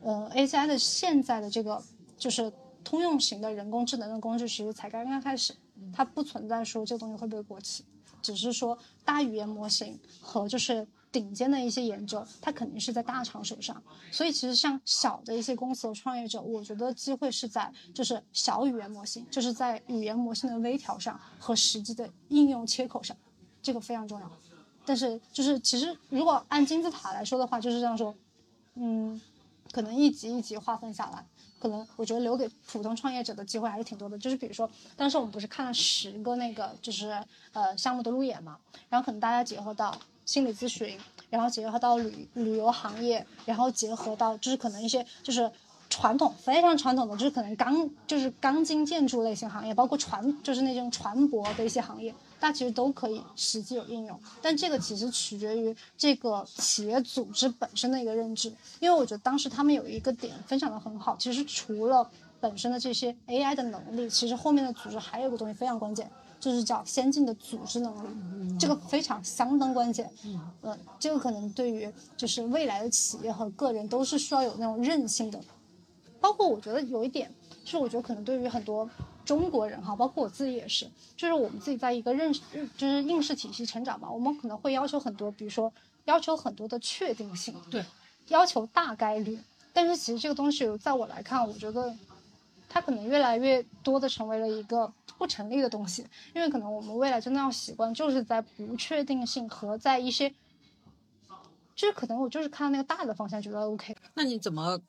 [0.00, 1.82] 呃，AGI 的现在的这个
[2.18, 2.52] 就是
[2.84, 5.54] 通用型的人工智能的工具，其实才刚刚开始。
[5.92, 7.84] 它不存在说这个东西会不会过期，
[8.20, 13.82] 只是说大语言模型和就是顶尖的一些研究，它肯定是在大厂手上。
[14.10, 23.16] 所以其实像小的一些公司和创业者，我觉得机会是在就是小语言模型，就是在语言模型的微调上和实际的应用切口上，
[23.62, 24.30] 这个非常重要。
[24.84, 28.14] 但是就是其实如果按金字塔来说的话，就是这样说，
[28.74, 29.20] 嗯，
[29.72, 31.24] 可能一级一级划分下来。
[31.60, 37.20] 可能我觉得留给普通创业者的机会还是挺多的，就是比如说，当时我们不是看了十个那个就是
[37.52, 38.56] 呃项目的路演嘛，
[38.88, 39.92] 然后可能大家结合到
[40.28, 40.94] 心理咨询，
[41.30, 45.50] 然后结合到旅旅游行业，然后结合到就是可能一些就是
[45.88, 52.14] 传统非常传统的，就是可能钢就是钢筋建筑类型行业，包括船就是那种船舶的一些行业。
[52.38, 58.52] 大家其实都可以实际有应用，但这个其实取决于这个企业组织本身的一个认知。
[58.80, 62.06] 因为我觉得当时他们有一个点分享的很好，其实除了
[62.38, 66.08] 本身的这些 AI 的能力，其实后面的组织还有一个东西非常关键，
[66.40, 70.10] 就是叫先进的组织能力，这个非常相当关键。
[70.62, 75.40] 嗯，这个可能对于就是未来的企业和个人都是需要有那种韧性的。
[76.20, 77.32] 包括我觉得有一点，
[77.64, 78.88] 就是我觉得可能对于很多。
[79.24, 82.40] 中国人哈，包括我自己也是，就是我们自己在一个认识，
[82.78, 85.70] 就是应试体系成长嘛，我们可能会要求很多，比如说
[86.06, 87.84] 要求很多的确定性，对，
[88.28, 89.38] 要求大概率。
[89.74, 91.94] 但是其实这个东西，在我来看，我觉得
[92.68, 100.28] 它可能越来越多的成为了一个不成立的东西，因为可能我们未来真的要习惯，就是在不确定性和在一些，
[101.74, 103.96] 就是可能我就是看到那个大的方向觉得 OK。
[104.14, 104.80] 那你怎么，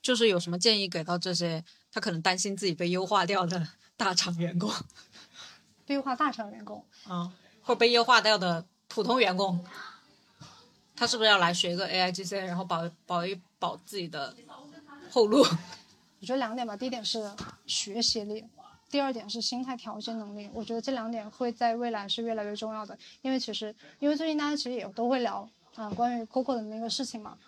[0.00, 1.64] 就是有什么建议给到这些？
[1.92, 4.70] 他可能担心自己被优化掉的大厂员工，
[5.84, 9.64] 被 优化大厂员工啊，或者被优化掉的普通员工，
[10.94, 14.32] 他是不是要来学个 AIGC，然后保保一保自己的
[15.10, 15.44] 后路？
[16.20, 17.30] 我觉得两点吧，第一点是
[17.66, 18.44] 学习力，
[18.90, 20.48] 第二点是心态调节能力。
[20.52, 27.38] 我觉得这两点会在未来是越来越重要的，因为其实因为最近大家其实也都会聊啊关于 Coco 的那个事情嘛。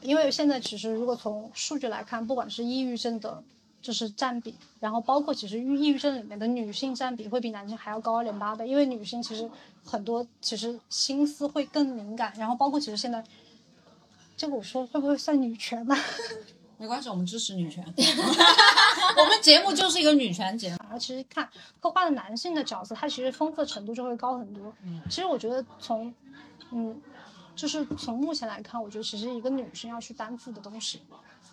[0.00, 3.42] 因为现在其实，如果从数据来看，不管是抑郁症的，
[3.82, 8.66] 就是占比，然后包括其实抑郁症里面的女性占比会比男性还要高二点八倍。
[8.66, 9.50] 因为女性其实
[9.84, 13.22] 很多其实心思会更敏感，然后包括其实现在，
[14.38, 15.94] 这个我说会不会算女权呢？
[16.80, 17.84] 没关系，我们支持女权。
[19.18, 20.78] 我们节目就是一个女权节目。
[20.88, 21.46] 而其实看
[21.78, 24.72] 刻画的男性的角色，他其实丰富的程度就会高很多。
[24.82, 26.14] 嗯，其实我觉得从，
[26.70, 26.98] 嗯。
[27.56, 31.02] 就是从目前来看，我觉得其实一个女生要去担负的东西，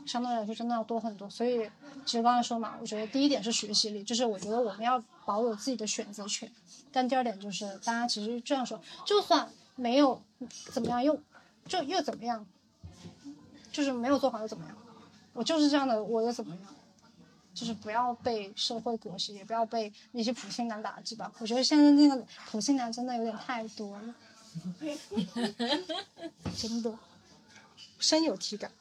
[0.05, 1.29] 相对来说真的要多很多。
[1.29, 1.69] 所以
[2.05, 6.49] 其实刚才说嘛，我觉得第一点是学习力，就是我觉得我们要保有自己的选择权。
[6.93, 10.21] 但第二点就是，大家其实这样说，就算没有
[10.71, 11.19] 怎么样，又
[11.65, 12.45] 就又怎么样，
[13.73, 14.77] 就是没有做好又怎么样？
[15.37, 16.65] 我就是这样的，我又怎么样？
[17.53, 21.31] 就是不要被社会裹挟，也不要被那些普信男打击吧。
[21.37, 24.15] 我觉得现在那个普信男真的有点太多了。
[26.55, 26.97] 真的
[27.99, 28.71] 深有体感。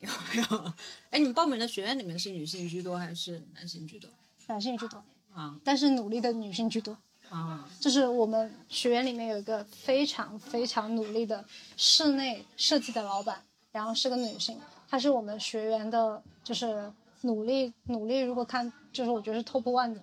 [0.00, 0.72] 有没有？
[1.10, 4.10] 哎，你们报名的学院里面是女性居多还是男性居多？
[4.46, 5.02] 男性居多
[5.34, 6.96] 啊，但是努力的女性居多
[7.28, 7.68] 啊。
[7.78, 11.44] 就是我们学院里面有一个非常非常努力的
[11.76, 18.20] 室内设计的老板，然后是个女性，她是我们学员的，就是努力努力。
[18.20, 20.00] 如果看，就是我觉得是 top one 的。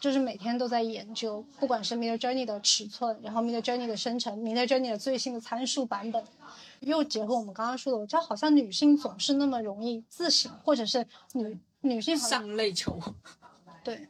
[0.00, 6.22] 就是每天都在研究，不管是 Mid Journey 的尺寸，然后 Mid Journey 的生成，Mid Journey 的最新的参数版本，
[6.80, 13.00] 又结合我们刚刚说的，我觉得好像女性总是那么容易自省，或者是女女性上泪球。
[13.82, 14.06] 对，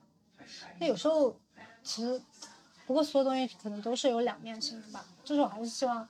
[0.81, 1.37] 那有时候
[1.85, 2.21] 其实，
[2.89, 5.07] 不过所有东西可能都是有两面性的吧。
[5.23, 6.09] 就是我还是希望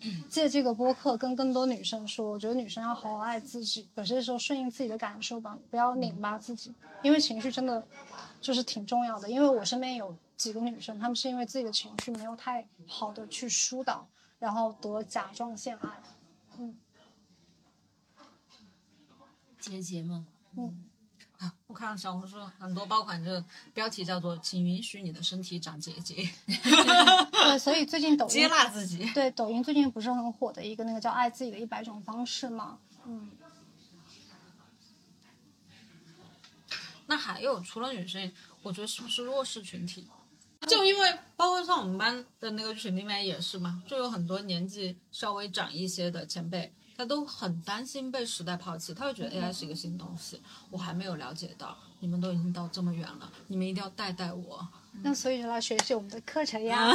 [0.28, 6.72] 借这个播客跟更多女生说，我觉得女生要好好爱自己，有些时候顺应自己的感受吧，不要拧巴自己，
[7.02, 7.86] 因为情绪真的。
[8.40, 14.06] 就是挺重要的，因为我身边有几个女生，她们是因为自己的情绪没有太好的去疏导，
[14.38, 15.90] 然后得甲状腺癌。
[16.56, 16.76] 嗯，
[19.58, 20.28] 结节吗？
[20.54, 20.70] 啊，
[21.66, 32.78] 我看小红书很多爆款，就标题叫做“请允许你的身体长结节，对， 所以最近抖音接纳自己对抖音最近不是很火的一个那个叫“爱自己的一百种方式”嘛？
[33.06, 33.30] 嗯，”。
[37.06, 38.30] 那还有除了女生，
[38.62, 40.08] 我觉得是不是弱势群体？
[40.66, 54.66] 就因为包括像我们班的那个群里面也是嘛，就有很多年纪稍微长一些的前辈，他都很担心被时代抛弃，他会觉得 AI 是一个新东西，我还没有了解到，你们都已经到这么远了，你们一定要带带我。
[55.04, 56.92] 那所以就来学习我们的课程呀。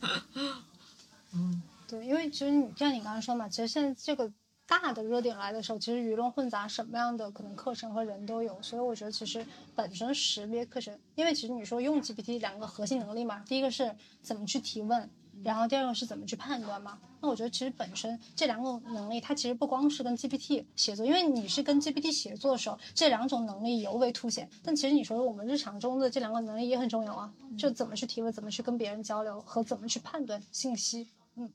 [1.32, 4.30] 嗯，对，因为其实你像你刚刚说嘛，其实现在这个
[4.66, 15.08] 大的热点来的时候，其实鱼龙混杂，什么样的可能课程和人都有，所以我觉得其实本身识别课程，因为其实你说用 GPT 两个核心能力嘛，第一个是怎么去提问，
[15.42, 16.98] 然后第二个是怎么去判断嘛。
[17.20, 24.48] 那我觉得其实本身这两种能力，它其实不光是跟 GPT 协作，因为你是跟 GPT 协作的时候，这两种能力尤为凸显。
[24.62, 31.08] 但其实你说我们日常中的这两个能力也很重要啊，就怎么去提问，怎么去跟别人交流，和怎么去判断信息。
[31.36, 31.50] 嗯，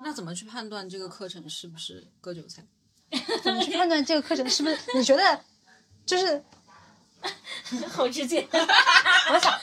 [0.00, 2.62] 那怎么去判断这个课程是不是割韭菜？
[3.42, 4.78] 怎么去判断这个课程是不是？
[4.94, 5.40] 你觉得
[6.04, 6.44] 就是
[7.88, 9.58] 好直接， 我想，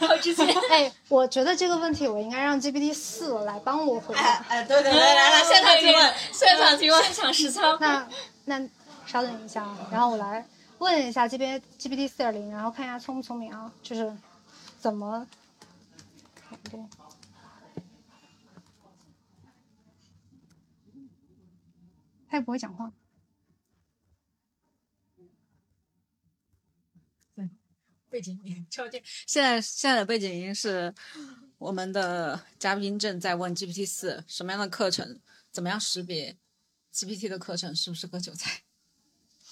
[0.08, 0.46] 好之前。
[0.70, 4.44] 哎，我觉得这个问题我应该让 GPT 四来帮我回答。
[4.48, 7.76] 哎，对对对，来来，现场提问，现场提问，现场实操。
[7.78, 8.08] 那
[8.46, 8.68] 那
[9.06, 10.46] 稍等一下啊，然后我来
[10.78, 14.12] 问一下这边 GPT 四点零，然后看一下聪不聪明啊，就是
[14.78, 15.26] 怎么
[16.70, 16.80] 对。
[22.30, 22.90] 他也不会讲话。
[28.10, 29.00] 背景音敲键。
[29.26, 30.92] 现在现在的背景音是
[31.58, 35.20] 我们的嘉宾正在问 GPT 四什么样的课程，
[35.52, 36.36] 怎么样识别
[36.92, 38.62] GPT 的课程是不是割韭菜？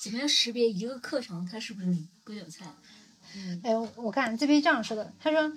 [0.00, 1.86] 怎么样识别一个课程它是不是
[2.24, 2.66] 割韭菜？
[3.62, 5.52] 哎，我我看 GPT 这样说的，他说，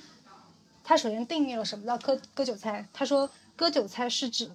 [0.83, 4.51] 他首先定义了什么叫割割韭菜，他说割韭菜是指。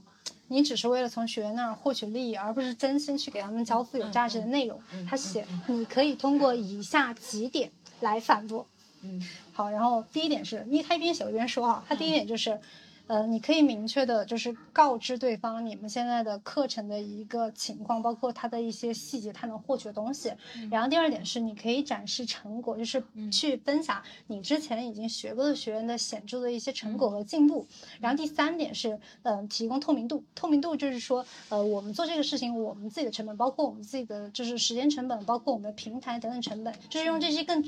[0.49, 4.81] 你只是为了从学员那儿获取利益，而不是真心去给他们交付有价值的内容。
[5.05, 8.67] 他写，你可以通过以下几点来反驳。
[9.03, 9.23] 嗯，
[9.53, 12.61] 好，然后第一点是，因为他一边写一边说啊，他第一点就是。
[13.07, 20.33] 呃，你可以明确的，就是告知对方你们现在的课程的一个情况，包括它的一些细节，他能获取的东西。
[20.71, 27.67] 然后第二点是，你可以展示成果，就是去分享你之前已经学过的学员的显著的一些成果和进步。
[28.01, 30.25] 然后第三点是，嗯，提供透明度。
[30.35, 37.65] 透明度就是说，呃，我们做这个事情，我们自己的成本，包括我们自己的就是时间成本，包括我们的平台等等成本，就是用这些更。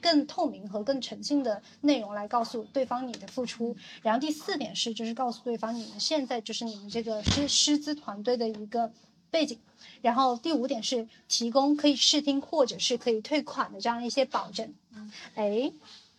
[0.00, 8.92] 更透明和更诚信的内容来告诉对方你的付出，然后第四点是就是告诉对方你们现在就是你们这个师师资团队的一个
[9.30, 9.58] 背景，
[10.02, 14.74] 然后第五点是提供可以试听或者是可以退款的这样一些保证。
[15.34, 15.72] 哎，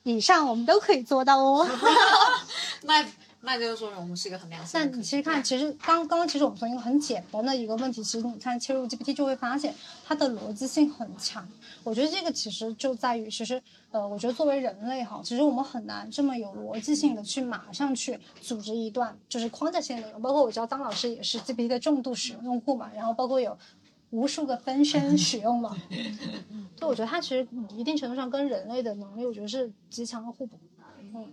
[0.04, 1.68] 以上我们都可以做到哦。
[2.84, 3.06] 那
[3.48, 4.72] 那就是说明我们是一个很良心。
[4.74, 9.74] 但你其实看，其实刚刚刚其实我们从一个很简单的一个问题，其实你看切入 GPT 就会发现
[10.06, 11.48] 它的逻辑性很强。
[11.86, 20.22] 我觉得这个其实就在于，其实呃，我觉得作为人类哈，其实我们很难这么有逻辑性的去马上去组织一段就是框架性的内容。
[20.22, 23.58] 包括我知道张老师也是 GPT 的重度使用用户嘛，然后包括有
[24.10, 25.74] 无数个分身 使用嘛，
[26.78, 30.60] 所以我觉得它其实一定程度上跟人类的能力，我觉得是极强的互补。
[31.14, 31.26] 嗯。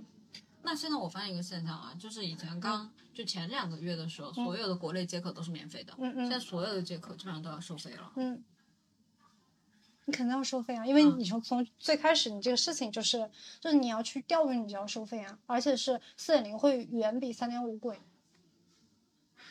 [0.64, 6.20] 那现在我发现一个现象啊，就是以前刚就前两个月的时候，所有的国内接口都是免费的，嗯嗯。
[6.22, 8.12] 现在所有的接口基本上都要收费了。
[8.16, 8.42] 嗯，
[10.06, 18.00] 你肯定要收费啊，因为你从从最开始你这个事情就是就是你要去调用，你就要收费啊，而且是四点零会远比三点五贵。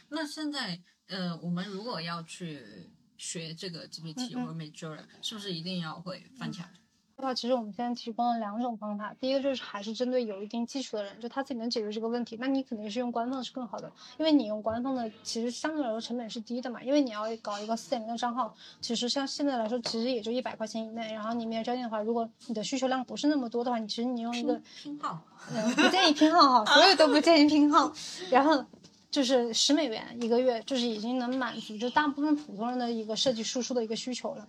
[0.09, 6.67] 那现在呃，我们如果要去学这个 GPT 或者 Midjourney，是不是一定要会翻墙？
[6.71, 6.79] 的
[7.25, 9.15] 话，其实我们现在提供了两种方法。
[9.19, 16.81] 第一个就是还是针对有一定基础的人，就他自己能解决这个问题，那你肯定是用官方的是更好的，因为你用官方的其实相对来说成本是低的嘛。
[16.83, 21.13] 因为你要搞一个四点零的账号，其实像现在来说，其实也就一百块钱以内。
[21.13, 25.19] 然后你没有交易的话，如果你的需求量不是那么多的话，你其实你用一个拼号，
[25.53, 27.91] 嗯，不建议拼号哈，所有都不建议拼号。
[28.29, 28.65] 然后。
[29.13, 34.47] 就是十美元一个月，就是已经能满足就大部分普通人的一个设计输出的一个需求了。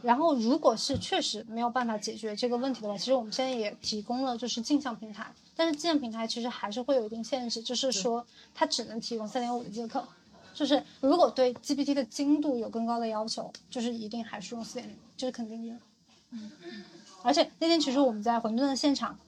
[0.00, 10.02] 然后，如果是确实没有办法解决这个问题的话，其实我们现在也提供了就是镜像平台，但是镜像平台其实还是会有一定限制，就是说它只能提供三点五的接口。
[10.54, 15.76] 就是如果对 GPT 的精度有更高的要求，就是一定还是用四点零，这是肯定的。
[16.30, 16.50] 嗯，
[17.22, 19.18] 而且那天其实我们在混沌的现场。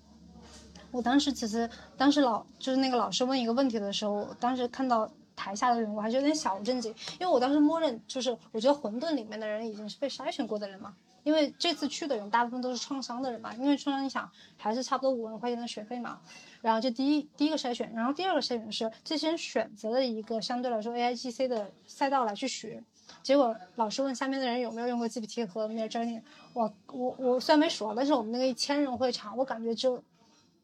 [0.98, 10.96] 我当时其实，当时老就是那个老师问一个问题的时候，当时看到台下的人，我还是有点小震惊，因为我当时默认就是我觉得混沌里面的人已经是被筛选过的人嘛。
[11.22, 16.18] 因为这次去的人大部分都是创伤的人嘛，因为创伤你想还是差不多五万块钱的学费嘛，
[16.62, 22.82] 然后这第一第一个筛选，然后第二个筛选是这些人选择了一个相对来说 AIGC 的赛道来去学，
[23.22, 26.22] 结果老师问下面的人有没有用过 GPT 和 Midjourney，
[26.54, 30.02] 我我我虽然没数，但是我们那个一千人会场，我感觉就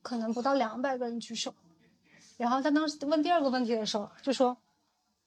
[0.05, 1.53] 可能不到两百个人举手，
[2.37, 4.57] 然后他当时问第二个问题的时候就说，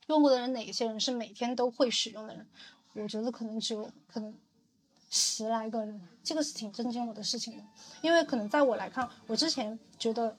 [0.08, 2.48] 用过的人哪些人是每天都会使用的人，
[2.94, 4.34] 我觉得可能只有可能。
[5.10, 7.64] 十来个人，这个是挺震惊我的事情的，
[8.02, 10.38] 因为可能在我来看，我之前觉得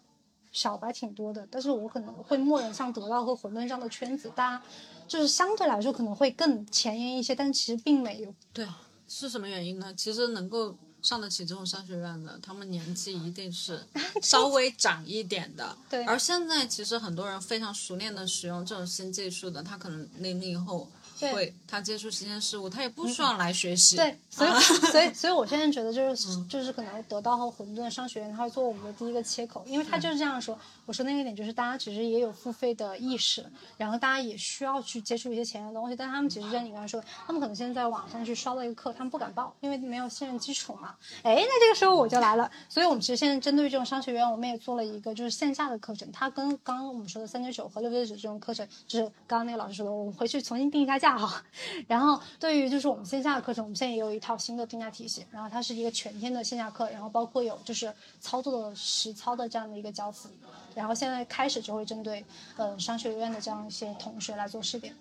[0.52, 4.62] 小白挺多的，但是我可能会默认像得到和混沌这样的圈子，大家
[5.06, 8.34] 就是相对来说可能会更前沿一些，但其实并没有。
[8.52, 8.68] 对，
[9.08, 9.94] 是什么原因呢？
[9.94, 13.84] 其实能够上得起这种商学院的，他们年纪一定是
[14.22, 15.76] 稍微长一点的。
[15.88, 16.04] 对。
[16.04, 20.88] 而现在其实很多人非常熟练的使用这种新技术的，他可能零零后。
[21.18, 23.96] 会，他接触新鲜事物，他也不需要来学习。
[23.96, 24.50] 对，所以，
[24.90, 30.58] 所以，所以我现在觉得就是，就是可能得到和混沌商学院，他会做我们的第一个切口，因为他就是这样说。
[30.86, 33.44] 我说那个点就是，大家其实也有付费的意识，
[33.76, 40.94] 然后大家也需要去接触一些前沿的东西，但他们其实像你刚才说，他们可能现在在网上去刷了一个课，他们不敢报，因为没有信任基础嘛。
[41.22, 42.50] 哎，那这个时候我就来了。
[42.70, 51.42] 所以我们其实现在针对这种商学院，我们也做了一个就是线下的课程，它跟刚刚我们说的三九九和六九九这种课程，就是刚刚那个老师说的，我们回去重新定一下价哈。
[51.86, 60.28] 然后对于就是我们线下的课程，我们现在也有一套新的定价体系，然后它是一个全天的线下课，然后包括有就是操作的实操的这样的一个教辅。
[60.74, 62.24] 然后现在开始就会针对，
[62.56, 64.94] 呃，商学院的这样一些同学来做试点。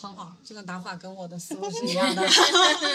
[0.00, 2.22] 很好，这个打法跟我的思路是一样的。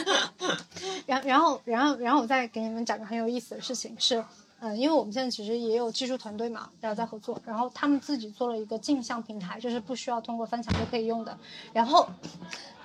[1.05, 4.23] 然然后然后然后我再给你们讲个很有意思的事情，是，
[4.65, 11.37] 嗯，因为我们现在其实也有技术团队嘛，然后在合作，然后他们自己做了一个镜像平台，就是不需要通过翻墙就可以用的。
[11.73, 12.07] 然后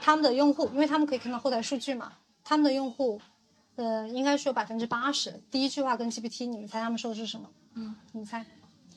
[0.00, 2.12] 他们的用户，因为他们可以看到后台数据嘛，
[2.42, 3.20] 他们的用户，
[3.76, 5.40] 呃，应该是有百分之八十。
[5.52, 7.48] 第一句话跟 GPT，你们猜他们说的是什么？
[7.74, 8.44] 嗯，你们猜。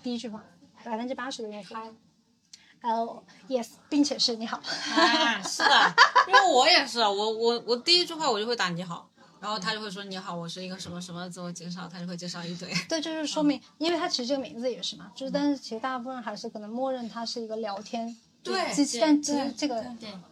[0.01, 0.43] 第一句话，
[0.83, 1.75] 百分之八十的用户，
[2.81, 4.59] 哦，yes，并且是你好，
[5.43, 5.95] 是的，
[6.27, 9.07] 因为我也是，我我我第一句话我就会打你好，
[9.41, 12.71] 然后他就会说你好，我是一个什么什么自我介绍，他就会介绍一堆。
[12.87, 18.15] 对，就是说明，因为他其实这个名字也是嘛，就是但是其实大部分人还是可能默认它是一个聊天
[18.73, 19.83] 机器，但其实这个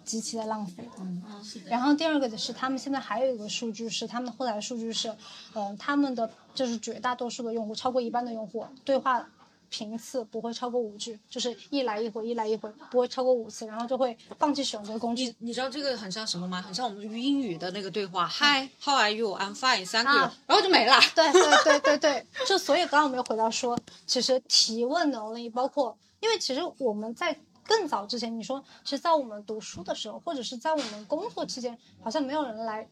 [0.05, 0.87] 极其的浪费。
[0.99, 1.71] 嗯，是的。
[1.71, 5.11] 然后第二个的是，他们现在还有一个数据是，他们的后台数据是，
[5.55, 9.27] 嗯，他们的就是绝大多数的用户，超过一半的用户对话。
[9.69, 15.33] 频次不会超过五句，就是一来一回，一来一回，不会超过五次，然后就会放弃使用这个工具。
[15.39, 16.61] 你知道这个很像什么吗？
[16.61, 20.99] 很像我们英语的那个对话，Hi，How are you？I'm fine，Thank you，然后就没了。
[21.15, 32.87] 对对对对对，就所以刚刚我们又回到说，其实提问能力，包括因为其实我们在更早之前，你说，其实在我们读书的时候，或者是在我们工作期间，好像没有人来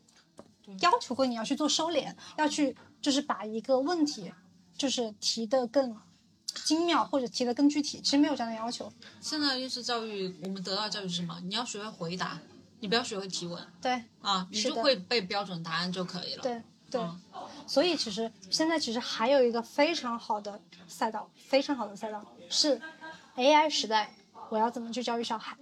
[0.81, 4.31] 要求过你要去做收敛，要去就是把一个问题
[4.77, 5.97] 就是提的更。
[6.65, 8.91] 精妙或者提的更具体，其实没有这样的要求。
[9.21, 11.39] 现在应试教育，我们得到教育是什么？
[11.43, 12.39] 你要学会回答，
[12.79, 13.61] 你不要学会提问。
[13.81, 16.43] 对啊，你就会背标准答案就可以了。
[16.43, 17.01] 对对，
[17.65, 22.81] 所以其实现在其实还有一个非常好的赛道，非常好的赛道是
[23.35, 24.13] AI 时代，
[24.49, 25.57] 我要怎么去教育小孩？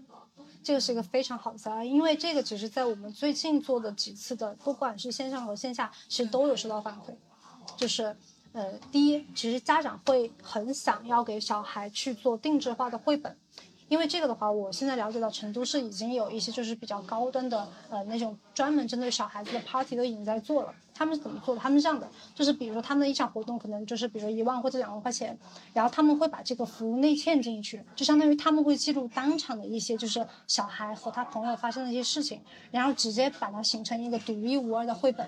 [0.63, 7.15] 这个是一个非常好的赛道，因为这个其实在我们最近做的几次的，不管是线上和线下，其实都有收到反馈，
[7.77, 8.15] 就是。
[8.55, 13.35] 呃，第一，其实家长会很想要给小孩去做定制化的绘本，
[13.89, 20.73] 因为这个的话，我现在了解到成都市已经有一些就是比较高端的呃那种专门针对小孩子的 party 都已经在做了。
[20.93, 21.59] 他们是怎么做的？
[21.59, 25.37] 他们是这样的，就是比如他们的一场活动可能就是比如一万或者两万块钱，
[25.73, 32.39] 然后他们会把这个服务内嵌进去，就相当于他们会记录当场的一些就是小孩和他朋友发生的一些事情，
[32.71, 35.27] 然后直接把它形成一个独一无二的绘本。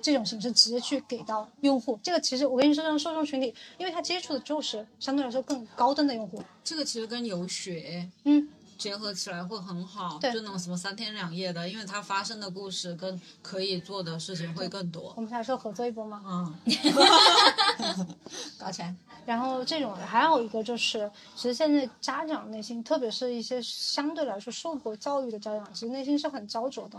[0.00, 6.42] 这种形式直接去给到用户，这个其实我跟你说，这种受众群体，因为他接触的就是相对来说更高端的用户。
[6.64, 15.12] 这个其实跟游学，嗯，结合起来会很好，就那种什么三天两夜的，因为它发生的故事跟可以做的事情会更多。
[15.16, 16.22] 我们才说合作一波吗？
[16.26, 16.54] 嗯，
[18.58, 18.94] 搞起来。
[19.26, 26.98] 然后这种还有一个就是，其实现在家长内心，特别是一些相对来说受过教育的家长，其实内心是很焦灼的，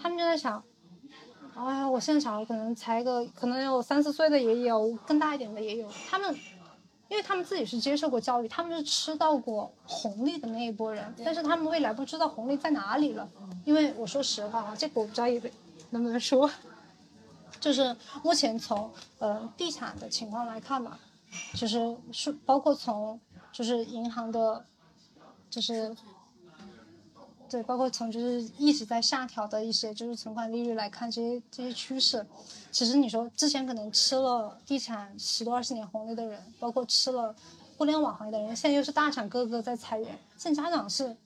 [0.00, 0.62] 他们就在想。
[1.58, 5.90] 哎呀，我现在小孩可能才个，可能有三四岁的也有，更大一点的也有。
[6.08, 6.32] 他们，
[7.08, 13.28] 因为他们自己是接受过教育，他们是吃到过红利的那一波人，但是他们未来不知道红利在哪里了。
[13.64, 15.42] 因为我说实话啊，这个我不知道也
[15.90, 16.48] 能不能说，
[17.58, 18.88] 就是目前从
[19.18, 20.96] 呃地产的情况来看嘛，
[21.54, 23.20] 就是是包括从
[23.52, 24.64] 就是银行的
[25.50, 25.92] 就是
[27.50, 32.24] 对，包括从就是一直在下调的一些就是存款利率来看，这些这些趋势，
[32.70, 37.34] 其实你说之前可能吃了地产十多二十年红利的人，包括吃了
[37.76, 41.16] 互联网行业的人，现在又是大厂个个在裁员，现在家长是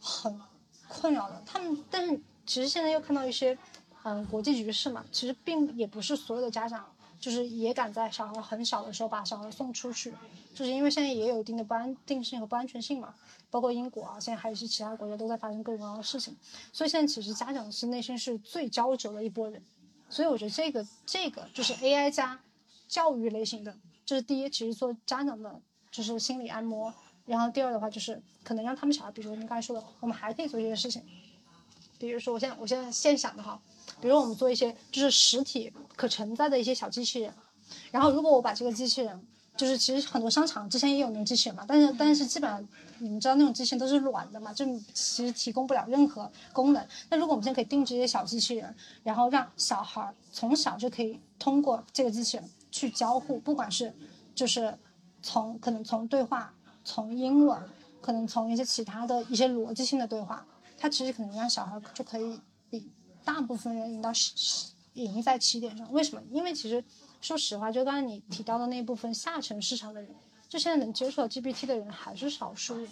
[0.00, 0.40] 很
[0.88, 1.42] 困扰的。
[1.44, 3.56] 他们但是其实现在又看到一些
[4.04, 6.86] 嗯国际局势嘛，其实并也不是所有的家长
[7.18, 10.12] 就是也敢在小孩很小的时候把小孩送出去，
[10.54, 13.14] 就是因为现在也有一定的不安定性和不安全性嘛。
[13.48, 16.36] 包括英国啊，现在还有一些其他国家都在发生各种各样的事情，
[16.72, 19.62] 所以现在其实家长是内心是最焦灼的一波人，
[20.10, 22.38] 所以我觉得这个这个就是 AI 加
[22.88, 25.60] 教育类型的，这是第一，其实做家长的
[25.90, 26.92] 就是心理按摩，
[27.24, 31.02] 然后第二的话就是可能让他们小孩，比如说你刚才说的，我们还可以做一些事情，
[31.98, 33.62] 比如说我现在我现在现想的哈，
[34.00, 37.32] 比如我们做一些就是实体可承载的一些小机器人，
[37.90, 39.26] 然后如果我把这个机器人。
[39.56, 42.62] 就是其实很多商场之前也有那种机器人嘛，但是但是基本上
[42.98, 46.88] 你们知道那种机器人都是软的嘛，就其实提供不了任何功能。
[47.08, 53.90] 那如果我们现在可以定制一些小机器人，然后让小孩从小就可以通过这个机器人去交互，不管是
[54.34, 54.76] 就是
[55.22, 56.52] 从可能从对话，
[56.84, 57.58] 从英文，
[58.02, 62.90] 可能从一些其他的一些逻辑性的对话，它其实可能让小孩就可以比
[63.26, 64.10] 大部分人赢到
[64.94, 65.92] 赢在起点上。
[65.92, 66.22] 为什么？
[66.30, 66.82] 因为其实。
[67.22, 70.14] 说实话，就刚才你提到的那部分下沉市场的人，
[70.48, 72.86] 就现在能接触到 GPT 的人还是少数。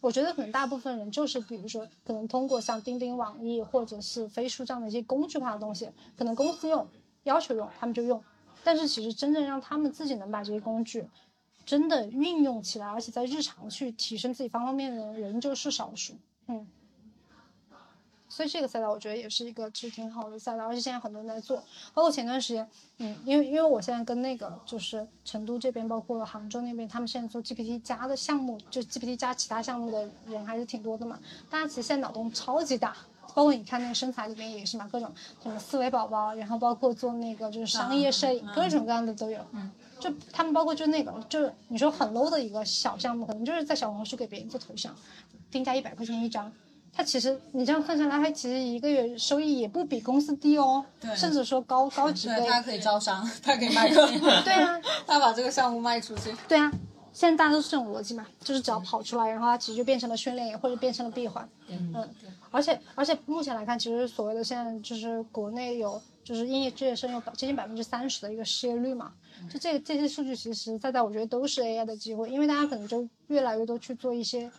[0.00, 6.86] 我觉得可能大部分人就是，比如说，可能通过像钉钉、网易或者是飞书这样的一些工具化的东西，可能公司用、
[7.24, 8.22] 要求用，他们就用。
[8.62, 11.08] 但是其实真正让他们自己能把这些工具
[11.66, 16.14] 真的运用起来，而且在日常去提升自己方方面面的人，就是少数。
[16.46, 16.64] 嗯。
[18.32, 21.58] 所以这个赛道我觉得也是一个其实挺好的赛道，而且现在很多人在做，
[21.92, 22.66] 包括前段时间，
[22.96, 31.18] 嗯，因为因为我现在跟那个就是成都这边，包括杭州那边，他们现在做 GPT 加的项目，就 GPT 加其他项目的人还是挺多的嘛。
[31.50, 32.96] 大家其实现在脑洞超级大，
[33.34, 35.12] 包括你看那个身材里边也是嘛，各种
[35.42, 39.38] 什么思维宝宝，然后包括做那个就是商业摄影，各种各样的都有。
[39.52, 39.70] 嗯。
[40.00, 44.96] 就他们包括就那个，就是你说很 low 的一个小项目，可能就是在小红书给别人做头像，
[45.50, 46.50] 定价一百块钱一张。
[46.94, 50.84] 他其实你这样算下来，他其实一个月收益也不比公司低哦，
[51.16, 52.36] 甚至说高高几倍。
[52.36, 54.06] 对，他可以招商，他可以卖课。
[54.44, 56.30] 对啊， 他把这个项目卖出去。
[56.46, 56.70] 对啊，
[57.14, 61.48] 现在大家都是这种逻辑嘛，就是只要跑出来，然后它其实就变成了训练营或者变成了闭环。
[61.68, 61.94] 嗯，
[62.50, 69.12] 而且而且目前来看，其实所谓的现在就是国内有就是应届毕业生有接近百分之三十的一个失业率嘛，
[69.50, 74.50] 就这这些数据其实在在我觉得都是 AI 的机会，因为大家可能就越来越多去做一些。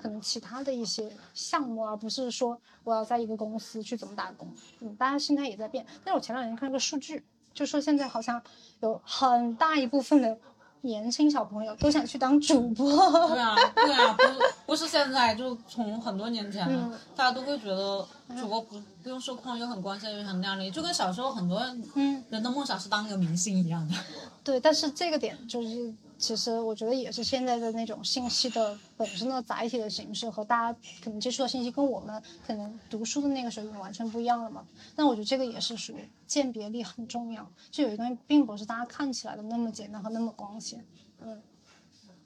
[0.00, 4.48] 可能其他的一些项目，而不是说我要在一个公司去怎么打工。
[4.80, 5.84] 嗯，大家心态也在变。
[6.04, 7.22] 但是我前两天看了个数据，
[7.52, 8.42] 就说现在好像
[8.80, 10.38] 有很大一部分的
[10.80, 12.86] 年轻小朋友都想去当主播。
[13.28, 16.66] 对啊， 对啊，不不是现在，就从很多年前，
[17.14, 18.06] 大家都会觉得
[18.40, 23.94] 主播不不用受控，又很光鲜，又很靓丽，就跟小时候很多人人的梦想是当个明星一样的。
[24.42, 25.94] 对，但是这个点就是。
[26.20, 34.64] 其实我觉得也是现在的那种信息的本身的载体的形式和大家可能接触的信息跟我们可能读书的那个时候已经完全不一样了嘛。
[34.96, 40.84] 那我觉得这个也是属于鉴别力很重要，就有些东西并不是大家看起来的那么简单和那么光鲜，
[41.20, 41.40] 嗯。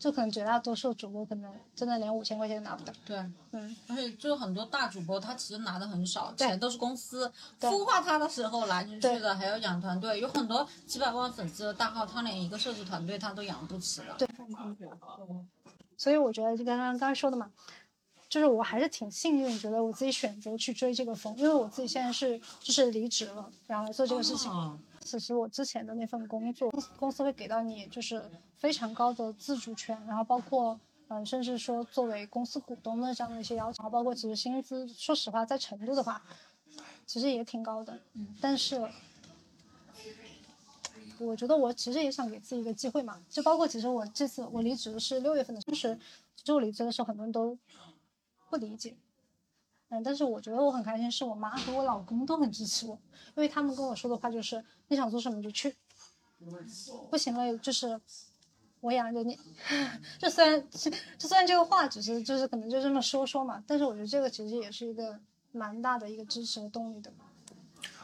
[0.04, 2.92] 就可能绝大多数主播可能真的连五千块钱都拿不到。
[3.06, 3.16] 对，
[3.52, 10.20] 嗯，而且就很多大主播，他其实拿的很少，钱都是公司孵化他的时候拿进去的，还要养团队。
[10.20, 14.14] 有很多几百万粉丝的大号，他连一个设置团队他都养不起了。
[14.18, 14.28] 对，
[15.96, 17.50] 所以我觉得就刚刚刚才说的嘛，
[18.28, 24.52] 就是我还是挺幸运，觉得我自己选择去追这个风，因为我自己现在是就是离职了，然后来做这个事情。
[25.04, 28.24] 其实我之前的那份工作，公司会给到你就是
[28.56, 36.22] 非常高的自主权，然后包括嗯，甚至说作为公司股东的这样的一些要求，包括其实薪资，说实话，在成都的话，
[37.06, 38.00] 其实也挺高的。
[38.14, 38.34] 嗯。
[38.40, 38.90] 但是，
[41.18, 45.98] 我觉得我其实也想给自己一个机会嘛，就包括其实我这次我离职是六月份的，当时
[46.42, 47.56] 就我离职的时候很多人都
[48.48, 48.96] 不理解。
[49.94, 52.98] 嗯，但是我觉得我很开心，是我妈和我老公都很支持我，
[53.36, 55.74] 因为他们跟我说的话就是你想做什么就去，
[57.10, 58.00] 不行了就是
[58.80, 59.38] 我养着你。
[60.18, 60.90] 就虽然就
[61.28, 65.18] 虽然这个话只是就是可能就这么说说嘛，但是我觉得这个其实也是一个
[65.52, 67.12] 蛮大的一个支持和动力的。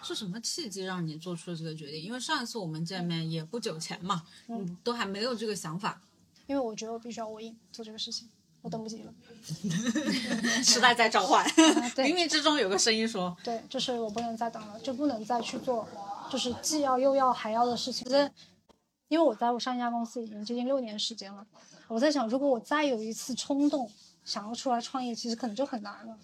[0.02, 2.02] 是什么契机让你做出了这个决定？
[2.02, 6.00] 因为上一次我们见面也不久前嘛，嗯，都还没有这个想法。
[6.46, 8.28] 因为我觉得我必须要 all in 做这个事情。
[8.62, 9.12] 我等不及了，
[10.62, 11.44] 时代在召唤，
[11.96, 15.88] 冥冥之中有个声音说：“对，就是我不能再等了，就不能再去做，
[16.30, 18.30] 就是既要又要还要的事情。”其实，
[19.08, 21.46] 因为我在我上一家公司已经接近六年时间了，
[21.88, 23.90] 我在想，如果我再有一次冲动
[24.24, 26.18] 想要出来创业，其实可能就很难了。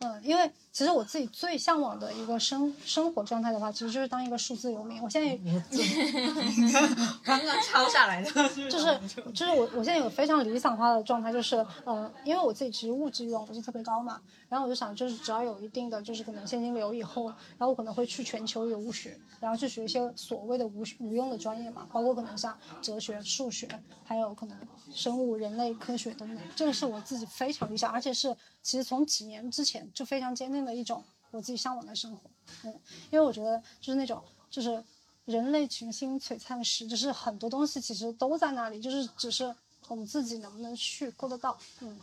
[0.00, 5.02] 嗯，因为其实我自己最向往的一个生生活状态的话，其实就是当一个数字游民。
[5.02, 5.34] 我现在
[7.24, 8.30] 刚刚抄下来的，
[8.68, 9.00] 就是
[9.32, 11.56] 就是我我现在有非常理想化的状态，就是
[11.86, 14.20] 呃，因为我自己其实物质欲望不是特别高嘛，
[14.50, 23.66] 然后我就想，就是只要有一定的就是可能现金流以后，然后我可能会去全球游学，然后去学一些所谓的无无用的专业嘛，包括可能像哲学、数学，
[24.04, 24.54] 还有可能
[24.92, 32.28] 生物、人类科学等等，这个是我自己非常理想，而且是其实从几年之前就非常坚定的一种我自己向往的生活。
[32.64, 34.82] 嗯，因为我觉得就是那种就是
[35.24, 39.54] 人类群星璀璨时，就是很多东西其实都在那里，就是只是
[39.88, 41.56] 我们自己能不能去够得到。
[41.80, 41.98] 嗯。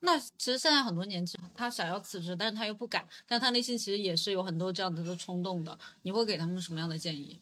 [0.00, 5.76] 那其实现在很多年轻人，他想要辞职，但是他又不敢，但他内心其实也是有很多这样子的冲动的。
[6.02, 7.40] 你会给他们什么样的建议？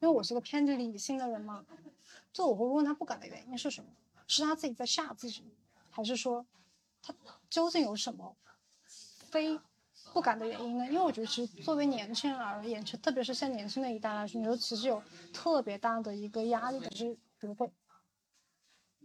[0.00, 1.64] 因为我是个偏理性的人嘛，
[2.34, 3.88] 就我会问他不敢的原因是什么？
[4.28, 5.42] 是他自己在吓自己，
[5.90, 6.44] 还是说
[7.02, 7.14] 他
[7.48, 8.36] 究竟有什么
[9.30, 9.58] 非
[10.12, 10.86] 不敢的原因呢？
[10.86, 15.02] 因为我觉得，其实作为年轻人而言，就特别是像年轻的一代来说，你说其实有
[15.32, 17.70] 特别大的一个压力的是不会。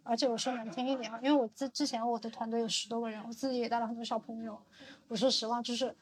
[0.04, 4.60] 而且我说难听一点啊，因为我之之前我的团队有十多个人，我自己也带了很多小朋友。
[5.08, 5.96] 我说实话，就是，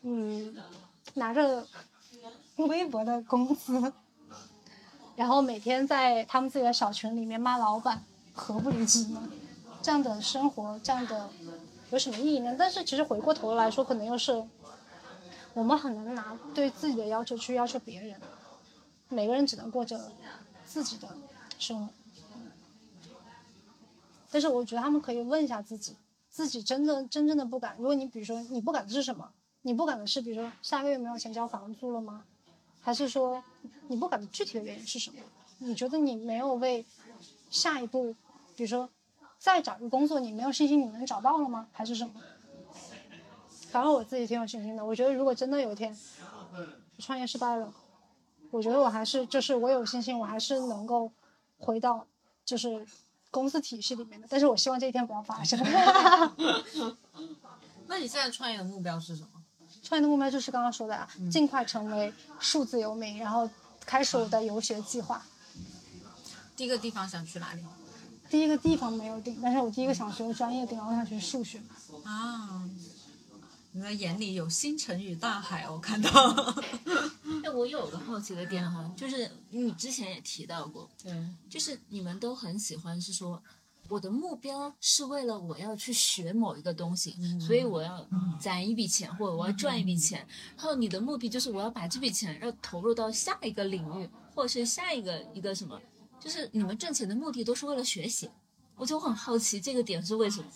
[0.00, 0.56] 嗯，
[1.14, 1.66] 拿着
[2.56, 3.92] 微薄的工资，
[5.16, 8.02] 然后每天在他们自己的小群里面骂老板，
[8.32, 9.28] 何不离职呢？
[9.82, 11.28] 这样的生活，这样的
[11.94, 12.56] 有什么意义呢？
[12.58, 14.44] 但是其实回过头来说，可能又是
[15.52, 18.20] 我们很难拿对自己的要求去要求别人，
[19.08, 20.10] 每个人只能过着
[20.66, 21.08] 自己的
[21.56, 21.92] 生活。
[24.28, 25.94] 但是我觉得他们可以问一下自己，
[26.28, 27.76] 自己真的真正的不敢。
[27.78, 29.30] 如果你比如说你不敢的是什么？
[29.62, 32.24] 你不敢的是比如说下个月没有钱交房租了吗？
[32.80, 33.40] 还是说
[33.86, 35.18] 你不敢的具体的原因是什么？
[35.58, 36.84] 你觉得你没有为
[37.50, 38.16] 下一步，
[38.56, 38.90] 比如说
[39.44, 41.68] 再找个工作，你没有信心你能找到了吗？
[41.70, 42.14] 还是什么？
[43.70, 44.82] 反正我自己挺有信心的。
[44.82, 45.94] 我觉得如果真的有一天
[46.98, 47.70] 创业失败了，
[48.50, 51.12] 我觉得我还是就是我有信心，我还是能够
[51.58, 52.06] 回到
[52.46, 52.86] 就是。
[53.34, 55.58] 公司体系里面的，但是我希望这一天不要发生。
[57.88, 59.42] 那你现在创业的目标是什么？
[59.82, 63.50] 创业的目标就是刚刚说的啊，尽快成为数字游民，然后
[63.84, 65.20] 开始我的游学计划。
[66.54, 67.64] 第一个地方想去哪里？
[68.34, 71.62] 第一个地方没有定，但是我第一个想学的专业定了，我想学数学。
[72.02, 72.68] 啊。
[73.70, 76.10] 你的眼里有星辰与大海，我看到。
[77.44, 81.12] 哎，我有个好奇的点哈，就是你之前也提到过，对，
[81.48, 83.40] 就是你们都很喜欢是说，
[83.88, 88.04] 我的目标是为了我要去学某一个东西，所以我要
[88.40, 90.26] 攒一笔钱或者我要赚一笔钱，
[90.56, 95.80] 然后你的目的就是我要把这笔钱要投入到下一个领域或者是下一个一个什么，
[96.24, 98.30] 就是你们挣钱的目的都是为了学习，
[98.76, 100.46] 我就很好奇这个点是为什么。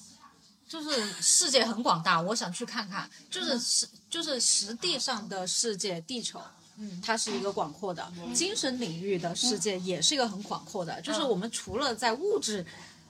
[0.67, 3.09] 就是世界很广大，我想去看看。
[3.31, 6.41] 就是实就是实地上的世界，地球，
[6.79, 8.11] 嗯，它是一个广阔的。
[8.35, 10.99] 精神领域的世界也是一个很广阔的。
[11.03, 12.65] 就是我们除了在物质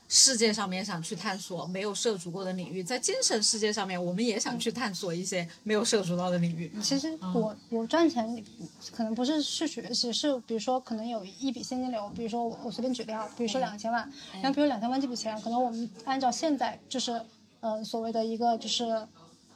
[0.09, 6.73] 世界上面想去探索没有涉足过的领域，在精神世界上面，我们也想去探索一些没有涉足到的领域。
[6.83, 8.45] 其实我我赚钱
[8.91, 14.11] 可能不是是学习，是比如说可能有一笔现金流，比如说我我随便举例啊，比如说两千万，
[14.43, 17.21] 然后比如两千万这笔钱，可能我们按照现在就是。
[17.61, 18.85] 呃，所谓的一个就是，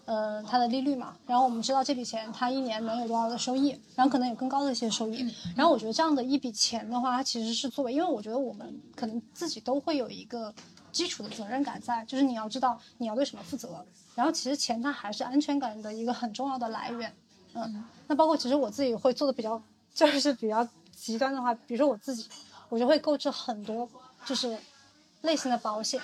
[0.04, 1.16] 呃，它的利率嘛。
[1.26, 5.32] 然后我们知道这笔钱它一年能有多少的收益，然后可能有更高的一些收益。
[5.56, 10.52] 然后我觉得这样的一笔钱的话，它其实是作为，因为我觉得我们可能自己都会有一个
[10.90, 13.84] 基础的责任感在，就是你要知道你要对什么负责。
[14.14, 17.14] 然后其实钱它还是安全感的一个很重要的来源。
[17.54, 19.62] 嗯，那包括其实我自己会做的比较，
[19.94, 22.26] 就是比较极端的话，比如说我自己，
[22.68, 23.88] 我就会购置很多
[24.24, 24.58] 就是
[25.22, 26.00] 类型的保险。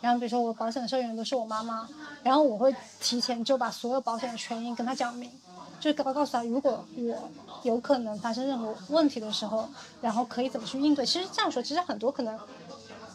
[0.00, 1.86] 然后比如说我保险的受益人都是我妈妈，
[2.22, 5.30] 然后我会提前就把所有保险的权益跟她讲明，
[5.78, 7.30] 就告告诉她，如果我
[7.64, 9.68] 有可能发生任何问题的时候，
[10.00, 11.04] 然后可以怎么去应对。
[11.04, 12.38] 其实这样说，其实很多可能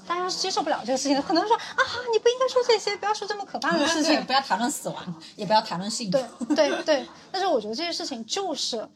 [0.08, 1.82] 大家是接受不了这个事情的，可能说啊，
[2.14, 6.12] 你不应该说这些，不要说这么可怕的事情，不要谈论死亡，也不要谈论性。
[6.12, 6.24] 对
[6.56, 8.88] 对对，但是我觉得这些事情就是，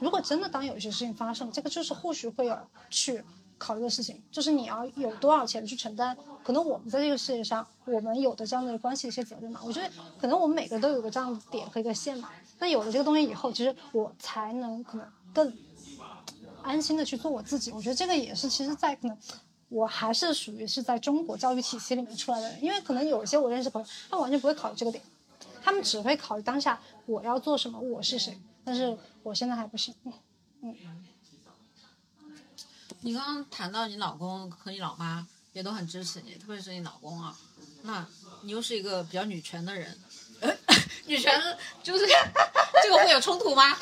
[0.00, 2.58] 如果真的当有一些事情发生，这个就是后续会有
[2.90, 3.24] 去。
[3.58, 9.60] 考虑的事情就是你要有多少钱去承担，可能我们在这个世界上，我们有的这样的关系一些责任嘛。
[9.64, 12.30] 我觉得可能我们每个都有个这样的点和一个线嘛。
[12.58, 15.52] 那有了这个东西以后，其实我才能可能更
[16.62, 17.72] 安心的去做我自己。
[17.72, 19.16] 我觉得这个也是，其实，在可能
[19.68, 25.02] 我还是属于是在中国教育体系里面出来的人，因为可能有一些我认识朋友，他完全不会考虑这个点，
[25.62, 28.38] 他们只会考虑当下我要做什么，我是谁。
[28.64, 29.94] 但是我现在还不行，
[30.62, 30.74] 嗯。
[33.04, 37.36] 你刚刚谈到你老公和你老妈，也都很支持你，特别是你老公啊，
[37.82, 38.06] 那
[38.40, 39.94] 你又是一个比较女权的人，
[41.04, 41.30] 女权
[41.82, 42.06] 就是
[42.82, 43.76] 这个会有冲突吗？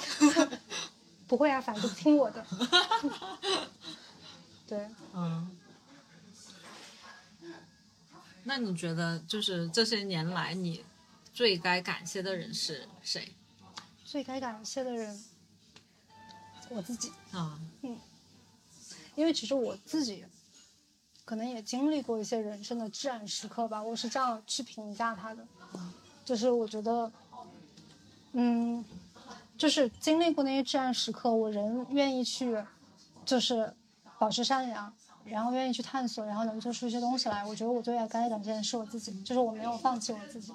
[1.28, 2.44] 不会啊，反正听我的。
[4.66, 5.56] 对，嗯。
[8.42, 10.84] 那你觉得，就是这些年来你
[11.32, 13.36] 最该感谢的人是谁？
[14.04, 15.24] 最该感谢的人，
[16.70, 17.12] 我自己。
[17.30, 17.96] 啊，嗯，
[19.14, 20.24] 因为其实我自己
[21.24, 25.46] 可能也经历过一些人生的至暗时刻吧，我是这样去评价他的，
[26.24, 27.10] 就是我觉得，
[28.32, 28.84] 嗯，
[29.56, 32.56] 就是经历过那些至暗时刻，我仍愿意去，
[33.24, 33.74] 就是
[34.18, 34.92] 保持善良。
[35.24, 37.44] 然后愿意去探索，然后能做出一些东西来。
[37.44, 40.52] 我觉得我最该感谢的是我自己，就是我没有放弃我自己。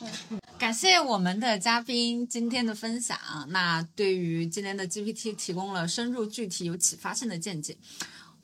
[0.00, 3.16] 嗯，感谢我们的嘉宾今天的分享。
[3.50, 7.76] 那对于今天的 GPT 提供了深入、具体、有启发性的见解。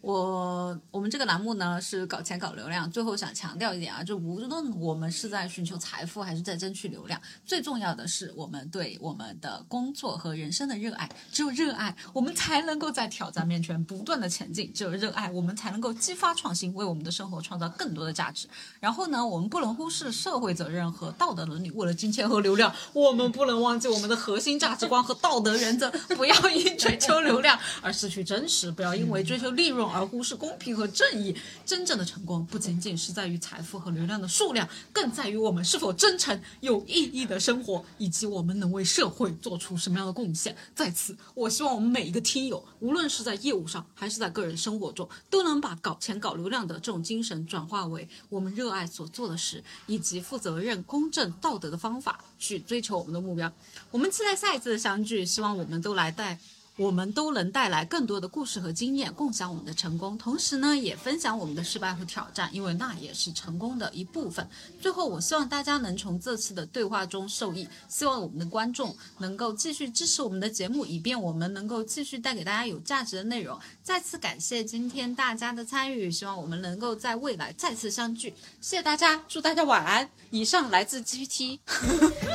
[0.04, 11.08] 我我们这个栏目呢是搞钱搞流量，最后想强调一点啊，就无论我们是在寻求财富还是在争取流量，最重要的是我们对我们的工作和人生的热爱。
[11.32, 18.46] 只有热爱，我们才能够在挑战面前不断的前进；只有热爱，我们才能够激发创新，为我们的生活创造更多的价值。
[18.80, 21.70] 然后呢，我们不能忽视社会责任和道德伦理。
[21.70, 25.90] 为了金钱和流量，我们不能忘记我们的核心价值观和道德原则。
[26.14, 29.93] 不要因追求流量而失去真实，不要因为追求利润。
[29.94, 40.56] 而忽视公平和正义，真正的成功不仅仅是在于财富和流量的数量，更在于我们是否真诚、有意义的生活，以及我们能为社会做出什么样的贡献。
[40.74, 53.52] 在此，我希望我们每一个听友，无论是在业务上还是在个人生活中，都能把搞钱、搞流量的这种精神转化为我们热爱所做的事，以及负责任、公正、道德的方法去追求我们的目标。
[53.92, 56.40] 我们期待下一次的相聚，希望我们都来带。
[56.76, 64.44] 我们都能带来更多的故事和经验，共享我们的成功，同时呢，也分享我们的失败和挑战，因为那也是成功的一部分。
[64.80, 73.56] 最后，我希望大家能从这次的对话中受益，希望我们的观众能够继续支持我们的节目，以便我们能够继续带给大家有价值的内容。
[73.82, 78.34] 再次感谢今天大家的参与，希望我们能够在未来再次相聚。
[78.60, 80.10] 谢谢大家，祝大家晚安。
[80.30, 81.60] 以上来自 GPT，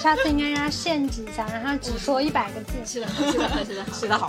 [0.01, 2.71] 下次应该让他限制一下，让他只说一百个字。
[2.85, 4.28] 是的，是的，是的，写的，好，